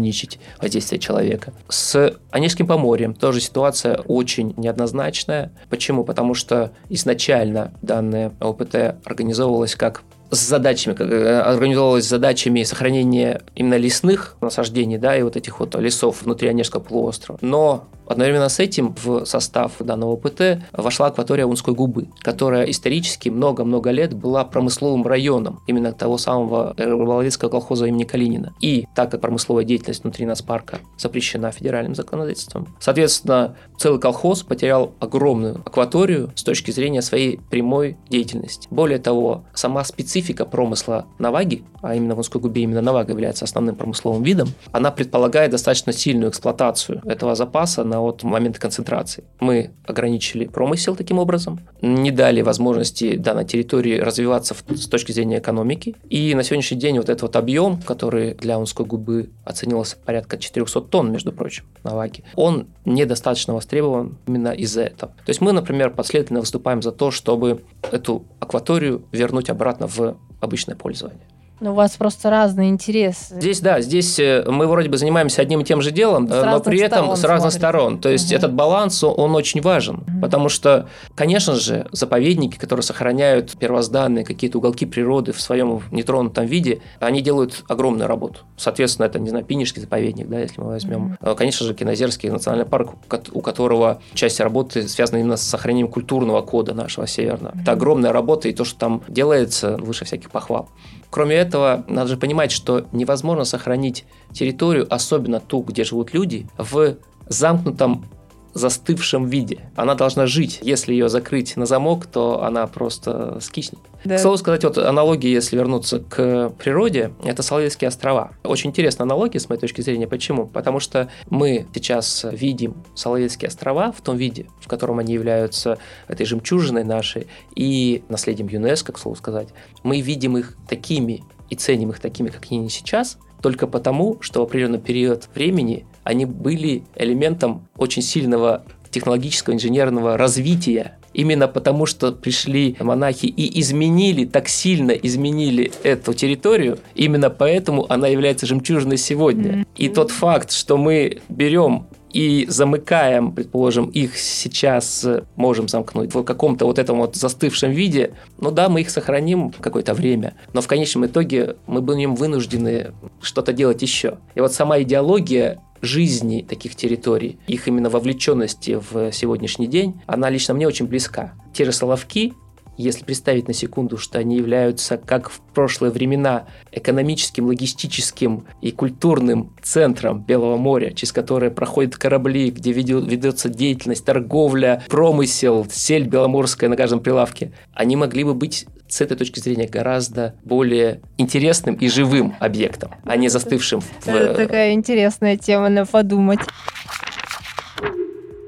воздействие 0.60 0.98
человека. 0.98 1.52
С 1.68 2.16
Онежским 2.30 2.66
поморьем 2.66 3.14
тоже 3.14 3.40
ситуация 3.40 3.98
очень 3.98 4.54
неоднозначная. 4.56 5.52
Почему? 5.70 6.04
Потому 6.04 6.34
что 6.34 6.72
изначально 6.88 7.72
данное 7.82 8.32
ОПТ 8.40 8.96
организовывалось 9.04 9.74
как 9.76 10.02
с 10.30 10.38
задачами, 10.38 10.94
как 10.94 11.10
э, 11.10 11.40
организовывалась 11.40 12.06
с 12.06 12.08
задачами 12.08 12.62
сохранения 12.62 13.42
именно 13.54 13.76
лесных 13.76 14.36
насаждений, 14.40 14.98
да, 14.98 15.16
и 15.16 15.22
вот 15.22 15.36
этих 15.36 15.60
вот 15.60 15.74
лесов 15.76 16.22
внутри 16.22 16.48
Онежского 16.48 16.80
полуострова. 16.80 17.38
Но 17.40 17.84
Одновременно 18.06 18.48
с 18.48 18.58
этим 18.58 18.94
в 19.02 19.24
состав 19.24 19.72
данного 19.78 20.16
ПТ 20.16 20.62
вошла 20.72 21.06
акватория 21.06 21.46
Унской 21.46 21.74
губы, 21.74 22.08
которая 22.20 22.64
исторически 22.64 23.28
много-много 23.28 23.90
лет 23.90 24.14
была 24.14 24.44
промысловым 24.44 25.06
районом 25.06 25.60
именно 25.66 25.92
того 25.92 26.18
самого 26.18 26.74
рыболовецкого 26.76 27.50
колхоза 27.50 27.86
имени 27.86 28.04
Калинина. 28.04 28.54
И 28.60 28.86
так 28.94 29.10
как 29.10 29.20
промысловая 29.20 29.64
деятельность 29.64 30.02
внутри 30.04 30.26
нас 30.26 30.42
парка 30.42 30.80
запрещена 30.96 31.50
федеральным 31.50 31.94
законодательством, 31.94 32.74
соответственно, 32.80 33.56
целый 33.78 34.00
колхоз 34.00 34.42
потерял 34.42 34.92
огромную 35.00 35.60
акваторию 35.64 36.30
с 36.34 36.42
точки 36.42 36.70
зрения 36.70 37.02
своей 37.02 37.38
прямой 37.50 37.96
деятельности. 38.08 38.68
Более 38.70 38.98
того, 38.98 39.44
сама 39.54 39.84
специфика 39.84 40.44
промысла 40.44 41.06
наваги, 41.18 41.64
а 41.82 41.94
именно 41.94 42.14
в 42.14 42.18
Унской 42.18 42.40
губе 42.40 42.62
именно 42.62 42.80
навага 42.80 43.12
является 43.12 43.44
основным 43.44 43.76
промысловым 43.76 44.22
видом, 44.22 44.48
она 44.72 44.90
предполагает 44.90 45.50
достаточно 45.50 45.92
сильную 45.92 46.30
эксплуатацию 46.30 47.00
этого 47.04 47.34
запаса 47.34 47.84
на 47.84 47.93
от 48.00 48.22
момента 48.22 48.60
концентрации. 48.60 49.24
Мы 49.40 49.70
ограничили 49.86 50.46
промысел 50.46 50.96
таким 50.96 51.18
образом, 51.18 51.60
не 51.82 52.10
дали 52.10 52.40
возможности 52.40 53.16
данной 53.16 53.44
территории 53.44 53.98
развиваться 53.98 54.54
с 54.68 54.86
точки 54.86 55.12
зрения 55.12 55.38
экономики. 55.38 55.94
И 56.08 56.34
на 56.34 56.42
сегодняшний 56.42 56.78
день 56.78 56.96
вот 56.96 57.08
этот 57.08 57.22
вот 57.22 57.36
объем, 57.36 57.80
который 57.82 58.34
для 58.34 58.58
Унской 58.58 58.86
губы 58.86 59.30
оценивался 59.44 59.96
порядка 59.96 60.38
400 60.38 60.80
тонн, 60.82 61.12
между 61.12 61.32
прочим, 61.32 61.64
на 61.82 61.94
ваге, 61.94 62.24
он 62.34 62.66
недостаточно 62.84 63.54
востребован 63.54 64.18
именно 64.26 64.48
из-за 64.48 64.82
этого. 64.82 65.12
То 65.24 65.30
есть 65.30 65.40
мы, 65.40 65.52
например, 65.52 65.90
последовательно 65.90 66.40
выступаем 66.40 66.82
за 66.82 66.92
то, 66.92 67.10
чтобы 67.10 67.64
эту 67.90 68.24
акваторию 68.40 69.04
вернуть 69.12 69.50
обратно 69.50 69.86
в 69.86 70.16
обычное 70.40 70.76
пользование. 70.76 71.20
Ну, 71.60 71.70
у 71.70 71.74
вас 71.74 71.96
просто 71.96 72.30
разные 72.30 72.68
интересы. 72.68 73.36
Здесь, 73.36 73.60
да, 73.60 73.80
здесь 73.80 74.18
э, 74.18 74.44
мы 74.46 74.66
вроде 74.66 74.88
бы 74.88 74.96
занимаемся 74.96 75.40
одним 75.40 75.60
и 75.60 75.64
тем 75.64 75.82
же 75.82 75.92
делом, 75.92 76.26
с 76.26 76.30
но 76.30 76.60
при 76.60 76.80
этом 76.80 77.14
с 77.14 77.22
разных 77.22 77.52
смотрите. 77.52 77.58
сторон. 77.58 77.98
То 78.00 78.08
есть 78.08 78.26
угу. 78.32 78.36
этот 78.36 78.52
баланс, 78.52 79.02
он 79.04 79.34
очень 79.36 79.60
важен, 79.60 79.98
угу. 79.98 80.20
потому 80.20 80.48
что, 80.48 80.88
конечно 81.14 81.54
же, 81.54 81.86
заповедники, 81.92 82.58
которые 82.58 82.82
сохраняют 82.82 83.56
первозданные 83.56 84.24
какие-то 84.24 84.58
уголки 84.58 84.84
природы 84.84 85.32
в 85.32 85.40
своем 85.40 85.82
нетронутом 85.92 86.46
виде, 86.46 86.80
они 86.98 87.22
делают 87.22 87.64
огромную 87.68 88.08
работу. 88.08 88.40
Соответственно, 88.56 89.06
это, 89.06 89.20
не 89.20 89.30
знаю, 89.30 89.44
Пинежский 89.44 89.80
заповедник, 89.80 90.28
да, 90.28 90.40
если 90.40 90.60
мы 90.60 90.68
возьмем. 90.68 91.16
Угу. 91.20 91.36
Конечно 91.36 91.66
же, 91.66 91.74
Кинозерский 91.74 92.30
национальный 92.30 92.66
парк, 92.66 92.94
у 93.32 93.40
которого 93.40 94.00
часть 94.14 94.40
работы 94.40 94.88
связана 94.88 95.18
именно 95.18 95.36
с 95.36 95.42
сохранением 95.42 95.88
культурного 95.88 96.42
кода 96.42 96.74
нашего 96.74 97.06
северного. 97.06 97.52
Угу. 97.52 97.62
Это 97.62 97.72
огромная 97.72 98.12
работа, 98.12 98.48
и 98.48 98.52
то, 98.52 98.64
что 98.64 98.76
там 98.76 99.02
делается, 99.06 99.76
выше 99.76 100.04
всяких 100.04 100.30
похвал. 100.30 100.68
Кроме 101.14 101.36
этого, 101.36 101.84
надо 101.86 102.08
же 102.08 102.16
понимать, 102.16 102.50
что 102.50 102.86
невозможно 102.90 103.44
сохранить 103.44 104.04
территорию, 104.32 104.92
особенно 104.92 105.38
ту, 105.38 105.62
где 105.62 105.84
живут 105.84 106.12
люди, 106.12 106.48
в 106.58 106.96
замкнутом 107.28 108.06
застывшем 108.54 109.26
виде. 109.26 109.60
Она 109.74 109.94
должна 109.94 110.26
жить. 110.26 110.60
Если 110.62 110.92
ее 110.92 111.08
закрыть 111.08 111.56
на 111.56 111.66
замок, 111.66 112.06
то 112.06 112.42
она 112.42 112.66
просто 112.66 113.38
скиснет. 113.40 113.80
Да. 114.04 114.16
К 114.16 114.20
слову 114.20 114.36
сказать, 114.36 114.64
вот 114.64 114.78
аналогия, 114.78 115.32
если 115.32 115.56
вернуться 115.56 115.98
к 115.98 116.50
природе, 116.58 117.12
это 117.24 117.42
Соловецкие 117.42 117.88
острова. 117.88 118.32
Очень 118.44 118.70
интересная 118.70 119.04
аналогия, 119.04 119.40
с 119.40 119.48
моей 119.48 119.60
точки 119.60 119.80
зрения. 119.80 120.06
Почему? 120.06 120.46
Потому 120.46 120.78
что 120.78 121.08
мы 121.30 121.66
сейчас 121.74 122.24
видим 122.30 122.74
Соловецкие 122.94 123.48
острова 123.48 123.92
в 123.92 124.00
том 124.00 124.16
виде, 124.16 124.46
в 124.60 124.68
котором 124.68 124.98
они 124.98 125.14
являются 125.14 125.78
этой 126.06 126.24
жемчужиной 126.24 126.84
нашей 126.84 127.26
и 127.56 128.02
наследием 128.08 128.48
ЮНЕСКО, 128.48 128.92
к 128.92 128.98
слову 128.98 129.16
сказать. 129.16 129.48
Мы 129.82 130.00
видим 130.00 130.36
их 130.36 130.56
такими 130.68 131.24
и 131.50 131.56
ценим 131.56 131.90
их 131.90 132.00
такими, 132.00 132.28
как 132.28 132.46
они 132.50 132.68
сейчас, 132.68 133.18
только 133.42 133.66
потому, 133.66 134.18
что 134.20 134.40
в 134.40 134.44
определенный 134.44 134.78
период 134.78 135.28
времени 135.34 135.86
они 136.04 136.26
были 136.26 136.84
элементом 136.94 137.66
очень 137.76 138.02
сильного 138.02 138.64
технологического 138.90 139.54
инженерного 139.54 140.16
развития 140.16 140.98
именно 141.14 141.48
потому, 141.48 141.86
что 141.86 142.12
пришли 142.12 142.76
монахи 142.80 143.26
и 143.26 143.60
изменили, 143.60 144.24
так 144.24 144.48
сильно 144.48 144.90
изменили 144.90 145.72
эту 145.82 146.12
территорию, 146.12 146.78
именно 146.94 147.30
поэтому 147.30 147.86
она 147.90 148.08
является 148.08 148.46
жемчужиной 148.46 148.98
сегодня. 148.98 149.64
И 149.76 149.88
тот 149.88 150.10
факт, 150.10 150.52
что 150.52 150.76
мы 150.76 151.22
берем 151.28 151.86
и 152.12 152.46
замыкаем, 152.48 153.32
предположим, 153.32 153.88
их 153.88 154.16
сейчас 154.16 155.04
можем 155.34 155.66
замкнуть 155.66 156.14
в 156.14 156.22
каком-то 156.22 156.64
вот 156.64 156.78
этом 156.78 156.98
вот 156.98 157.16
застывшем 157.16 157.72
виде, 157.72 158.12
ну 158.38 158.52
да, 158.52 158.68
мы 158.68 158.82
их 158.82 158.90
сохраним 158.90 159.50
какое-то 159.50 159.94
время, 159.94 160.34
но 160.52 160.60
в 160.60 160.68
конечном 160.68 161.06
итоге 161.06 161.56
мы 161.66 161.80
будем 161.82 162.14
вынуждены 162.14 162.92
что-то 163.20 163.52
делать 163.52 163.82
еще. 163.82 164.18
И 164.36 164.40
вот 164.40 164.52
сама 164.52 164.80
идеология 164.80 165.60
жизни 165.84 166.44
таких 166.48 166.74
территорий, 166.74 167.38
их 167.46 167.68
именно 167.68 167.90
вовлеченности 167.90 168.80
в 168.90 169.12
сегодняшний 169.12 169.66
день, 169.66 170.00
она 170.06 170.30
лично 170.30 170.54
мне 170.54 170.66
очень 170.66 170.86
близка. 170.86 171.34
Те 171.52 171.64
же 171.64 171.72
Соловки, 171.72 172.34
если 172.76 173.04
представить 173.04 173.48
на 173.48 173.54
секунду, 173.54 173.96
что 173.98 174.18
они 174.18 174.36
являются, 174.36 174.96
как 174.96 175.30
в 175.30 175.40
прошлые 175.54 175.90
времена, 175.90 176.46
экономическим, 176.72 177.46
логистическим 177.46 178.46
и 178.60 178.70
культурным 178.70 179.54
центром 179.62 180.22
Белого 180.22 180.56
моря, 180.56 180.92
через 180.92 181.12
которое 181.12 181.50
проходят 181.50 181.96
корабли, 181.96 182.50
где 182.50 182.72
ведется 182.72 183.48
деятельность, 183.48 184.04
торговля, 184.04 184.82
промысел, 184.88 185.66
сель 185.70 186.06
беломорская 186.06 186.68
на 186.68 186.76
каждом 186.76 187.00
прилавке, 187.00 187.52
они 187.72 187.96
могли 187.96 188.24
бы 188.24 188.34
быть 188.34 188.66
с 188.88 189.00
этой 189.00 189.16
точки 189.16 189.40
зрения 189.40 189.66
гораздо 189.66 190.34
более 190.44 191.00
интересным 191.18 191.74
и 191.74 191.88
живым 191.88 192.34
объектом, 192.38 192.92
а 193.04 193.16
не 193.16 193.28
застывшим. 193.28 193.80
В... 193.80 194.08
Это 194.08 194.34
такая 194.34 194.72
интересная 194.72 195.36
тема 195.36 195.68
на 195.68 195.86
подумать. 195.86 196.40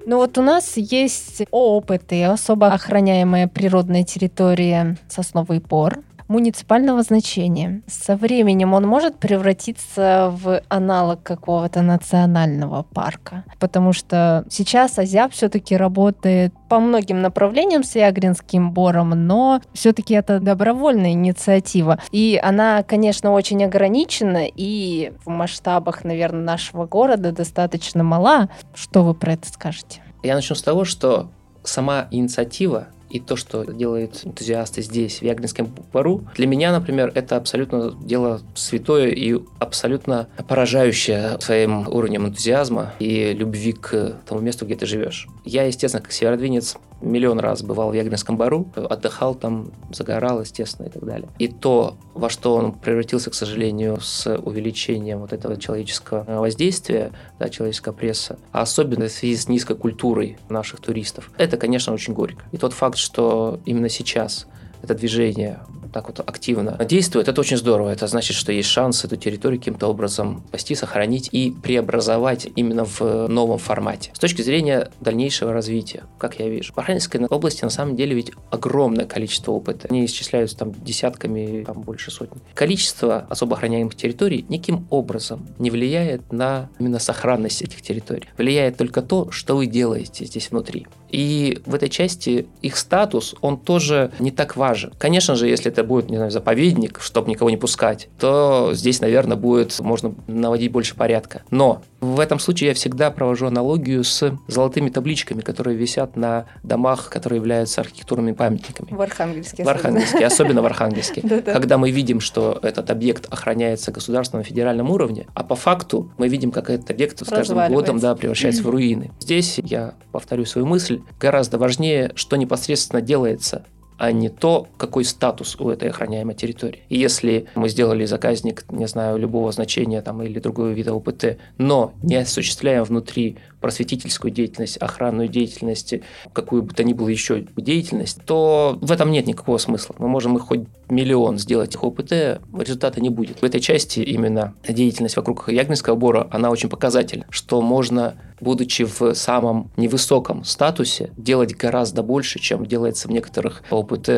Ну 0.08 0.18
вот 0.18 0.38
у 0.38 0.42
нас 0.42 0.76
есть 0.76 1.42
опыт 1.50 2.12
и 2.12 2.22
особо 2.22 2.68
охраняемая 2.68 3.48
природная 3.48 4.04
территория 4.04 4.96
Сосновый 5.08 5.60
Пор 5.60 5.98
муниципального 6.28 7.02
значения. 7.02 7.82
Со 7.86 8.16
временем 8.16 8.74
он 8.74 8.86
может 8.86 9.18
превратиться 9.18 10.32
в 10.32 10.62
аналог 10.68 11.22
какого-то 11.22 11.82
национального 11.82 12.82
парка, 12.82 13.44
потому 13.58 13.92
что 13.92 14.44
сейчас 14.50 14.98
Азиап 14.98 15.32
все-таки 15.32 15.76
работает 15.76 16.52
по 16.68 16.80
многим 16.80 17.22
направлениям 17.22 17.84
с 17.84 17.94
Ягринским 17.94 18.72
бором, 18.72 19.10
но 19.10 19.60
все-таки 19.72 20.14
это 20.14 20.40
добровольная 20.40 21.12
инициатива. 21.12 21.98
И 22.10 22.40
она, 22.42 22.82
конечно, 22.82 23.32
очень 23.32 23.64
ограничена 23.64 24.46
и 24.46 25.12
в 25.24 25.28
масштабах, 25.28 26.04
наверное, 26.04 26.42
нашего 26.42 26.86
города 26.86 27.32
достаточно 27.32 28.02
мала. 28.02 28.48
Что 28.74 29.04
вы 29.04 29.14
про 29.14 29.34
это 29.34 29.48
скажете? 29.48 30.02
Я 30.22 30.34
начну 30.34 30.56
с 30.56 30.62
того, 30.62 30.84
что 30.84 31.30
сама 31.62 32.08
инициатива 32.10 32.88
и 33.10 33.20
то, 33.20 33.36
что 33.36 33.64
делают 33.64 34.24
энтузиасты 34.24 34.82
здесь, 34.82 35.20
в 35.20 35.22
Ягринском 35.22 35.66
пару, 35.92 36.24
для 36.34 36.46
меня, 36.46 36.72
например, 36.72 37.12
это 37.14 37.36
абсолютно 37.36 37.92
дело 38.02 38.40
святое 38.54 39.08
и 39.08 39.38
абсолютно 39.58 40.28
поражающее 40.48 41.40
своим 41.40 41.88
уровнем 41.88 42.26
энтузиазма 42.26 42.94
и 42.98 43.32
любви 43.32 43.72
к 43.72 44.16
тому 44.26 44.40
месту, 44.40 44.66
где 44.66 44.76
ты 44.76 44.86
живешь. 44.86 45.28
Я, 45.44 45.64
естественно, 45.64 46.02
как 46.02 46.12
северодвинец, 46.12 46.76
миллион 47.00 47.40
раз 47.40 47.62
бывал 47.62 47.90
в 47.90 47.94
Ягринском 47.94 48.36
бару, 48.36 48.68
отдыхал 48.74 49.34
там, 49.34 49.70
загорал, 49.90 50.40
естественно, 50.40 50.86
и 50.86 50.90
так 50.90 51.04
далее. 51.04 51.28
И 51.38 51.48
то, 51.48 51.96
во 52.14 52.28
что 52.30 52.54
он 52.54 52.72
превратился, 52.72 53.30
к 53.30 53.34
сожалению, 53.34 54.00
с 54.00 54.36
увеличением 54.38 55.20
вот 55.20 55.32
этого 55.32 55.56
человеческого 55.56 56.24
воздействия, 56.26 57.12
да, 57.38 57.48
человеческого 57.48 57.92
пресса, 57.92 58.38
а 58.52 58.62
особенно 58.62 59.08
в 59.08 59.12
связи 59.12 59.36
с 59.36 59.48
низкой 59.48 59.76
культурой 59.76 60.38
наших 60.48 60.80
туристов, 60.80 61.30
это, 61.36 61.56
конечно, 61.56 61.92
очень 61.92 62.14
горько. 62.14 62.44
И 62.52 62.56
тот 62.56 62.72
факт, 62.72 62.96
что 62.96 63.60
именно 63.64 63.88
сейчас 63.88 64.46
это 64.82 64.94
движение 64.94 65.60
так 65.92 66.08
вот 66.08 66.20
активно 66.20 66.76
действует, 66.84 67.28
это 67.28 67.40
очень 67.40 67.56
здорово. 67.56 67.90
Это 67.90 68.06
значит, 68.06 68.36
что 68.36 68.52
есть 68.52 68.68
шанс 68.68 69.04
эту 69.04 69.16
территорию 69.16 69.58
каким-то 69.58 69.88
образом 69.88 70.44
спасти, 70.48 70.74
сохранить 70.74 71.28
и 71.32 71.54
преобразовать 71.62 72.48
именно 72.56 72.84
в 72.84 73.28
новом 73.28 73.58
формате. 73.58 74.10
С 74.14 74.18
точки 74.18 74.42
зрения 74.42 74.90
дальнейшего 75.00 75.52
развития, 75.52 76.04
как 76.18 76.38
я 76.38 76.48
вижу. 76.48 76.72
В 76.72 76.78
Архангельской 76.78 77.24
области 77.26 77.64
на 77.64 77.70
самом 77.70 77.96
деле 77.96 78.14
ведь 78.14 78.32
огромное 78.50 79.06
количество 79.06 79.52
опыта. 79.52 79.88
Они 79.90 80.04
исчисляются 80.04 80.56
там 80.56 80.72
десятками, 80.72 81.64
там 81.64 81.82
больше 81.82 82.10
сотни. 82.10 82.40
Количество 82.54 83.26
особо 83.28 83.56
охраняемых 83.56 83.94
территорий 83.94 84.44
никаким 84.48 84.86
образом 84.90 85.46
не 85.58 85.70
влияет 85.70 86.32
на 86.32 86.68
именно 86.78 86.98
сохранность 86.98 87.62
этих 87.62 87.82
территорий. 87.82 88.24
Влияет 88.36 88.76
только 88.76 89.02
то, 89.02 89.30
что 89.30 89.56
вы 89.56 89.66
делаете 89.66 90.24
здесь 90.24 90.50
внутри. 90.50 90.86
И 91.10 91.60
в 91.66 91.74
этой 91.74 91.88
части 91.88 92.46
их 92.62 92.76
статус, 92.76 93.34
он 93.40 93.58
тоже 93.58 94.10
не 94.18 94.30
так 94.30 94.56
важен. 94.56 94.92
Конечно 94.98 95.36
же, 95.36 95.48
если 95.48 95.70
это 95.76 95.84
будет, 95.84 96.08
не 96.08 96.16
знаю, 96.16 96.30
заповедник, 96.30 97.00
чтобы 97.02 97.28
никого 97.28 97.50
не 97.50 97.58
пускать, 97.58 98.08
то 98.18 98.70
здесь, 98.72 99.00
наверное, 99.02 99.36
будет, 99.36 99.78
можно 99.80 100.14
наводить 100.26 100.72
больше 100.72 100.96
порядка. 100.96 101.42
Но 101.50 101.82
в 102.00 102.18
этом 102.18 102.38
случае 102.38 102.68
я 102.68 102.74
всегда 102.74 103.10
провожу 103.10 103.46
аналогию 103.46 104.02
с 104.04 104.34
золотыми 104.48 104.88
табличками, 104.88 105.42
которые 105.42 105.76
висят 105.76 106.16
на 106.16 106.46
домах, 106.62 107.10
которые 107.10 107.38
являются 107.38 107.82
архитектурными 107.82 108.32
памятниками. 108.32 108.88
В 108.90 109.00
Архангельске. 109.00 109.64
В 109.64 109.68
Архангельске, 109.68 110.24
особенно 110.24 110.62
в 110.62 110.66
Архангельске. 110.66 111.20
Когда 111.44 111.76
мы 111.76 111.90
видим, 111.90 112.20
что 112.20 112.58
этот 112.62 112.90
объект 112.90 113.30
охраняется 113.30 113.92
государственном 113.92 114.44
федеральном 114.44 114.90
уровне, 114.90 115.26
а 115.34 115.44
по 115.44 115.56
факту 115.56 116.10
мы 116.16 116.28
видим, 116.28 116.52
как 116.52 116.70
этот 116.70 116.90
объект 116.90 117.22
с 117.24 117.28
каждым 117.28 117.70
годом 117.70 117.98
да, 117.98 118.14
превращается 118.14 118.62
в 118.62 118.70
руины. 118.70 119.10
Здесь 119.20 119.58
я 119.58 119.94
повторю 120.10 120.46
свою 120.46 120.66
мысль, 120.66 121.02
гораздо 121.20 121.58
важнее, 121.58 122.12
что 122.14 122.36
непосредственно 122.36 123.02
делается 123.02 123.64
а 123.98 124.12
не 124.12 124.28
то, 124.28 124.68
какой 124.76 125.04
статус 125.04 125.56
у 125.58 125.70
этой 125.70 125.90
охраняемой 125.90 126.34
территории. 126.34 126.82
И 126.88 126.98
если 126.98 127.46
мы 127.54 127.68
сделали 127.68 128.04
заказник, 128.04 128.64
не 128.70 128.86
знаю, 128.86 129.18
любого 129.18 129.52
значения 129.52 130.02
там, 130.02 130.22
или 130.22 130.38
другого 130.38 130.68
вида 130.68 130.94
ОПТ, 130.94 131.38
но 131.58 131.94
не 132.02 132.16
осуществляем 132.16 132.84
внутри 132.84 133.36
просветительскую 133.60 134.30
деятельность, 134.30 134.76
охранную 134.76 135.28
деятельность, 135.28 135.94
какую 136.32 136.62
бы 136.62 136.74
то 136.74 136.84
ни 136.84 136.92
было 136.92 137.08
еще 137.08 137.46
деятельность, 137.56 138.20
то 138.24 138.78
в 138.80 138.92
этом 138.92 139.10
нет 139.10 139.26
никакого 139.26 139.58
смысла. 139.58 139.94
Мы 139.98 140.08
можем 140.08 140.36
их 140.36 140.42
хоть 140.42 140.60
миллион 140.88 141.38
сделать 141.38 141.74
их 141.74 141.82
ОПТ, 141.82 142.40
результата 142.58 143.00
не 143.00 143.10
будет. 143.10 143.40
В 143.40 143.44
этой 143.44 143.60
части 143.60 144.00
именно 144.00 144.54
деятельность 144.68 145.16
вокруг 145.16 145.48
Ягнинского 145.48 145.96
бора, 145.96 146.28
она 146.30 146.50
очень 146.50 146.68
показательна, 146.68 147.26
что 147.30 147.60
можно 147.60 148.14
будучи 148.40 148.84
в 148.84 149.14
самом 149.14 149.70
невысоком 149.76 150.44
статусе, 150.44 151.10
делать 151.16 151.56
гораздо 151.56 152.02
больше, 152.02 152.38
чем 152.38 152.66
делается 152.66 153.08
в 153.08 153.10
некоторых 153.10 153.62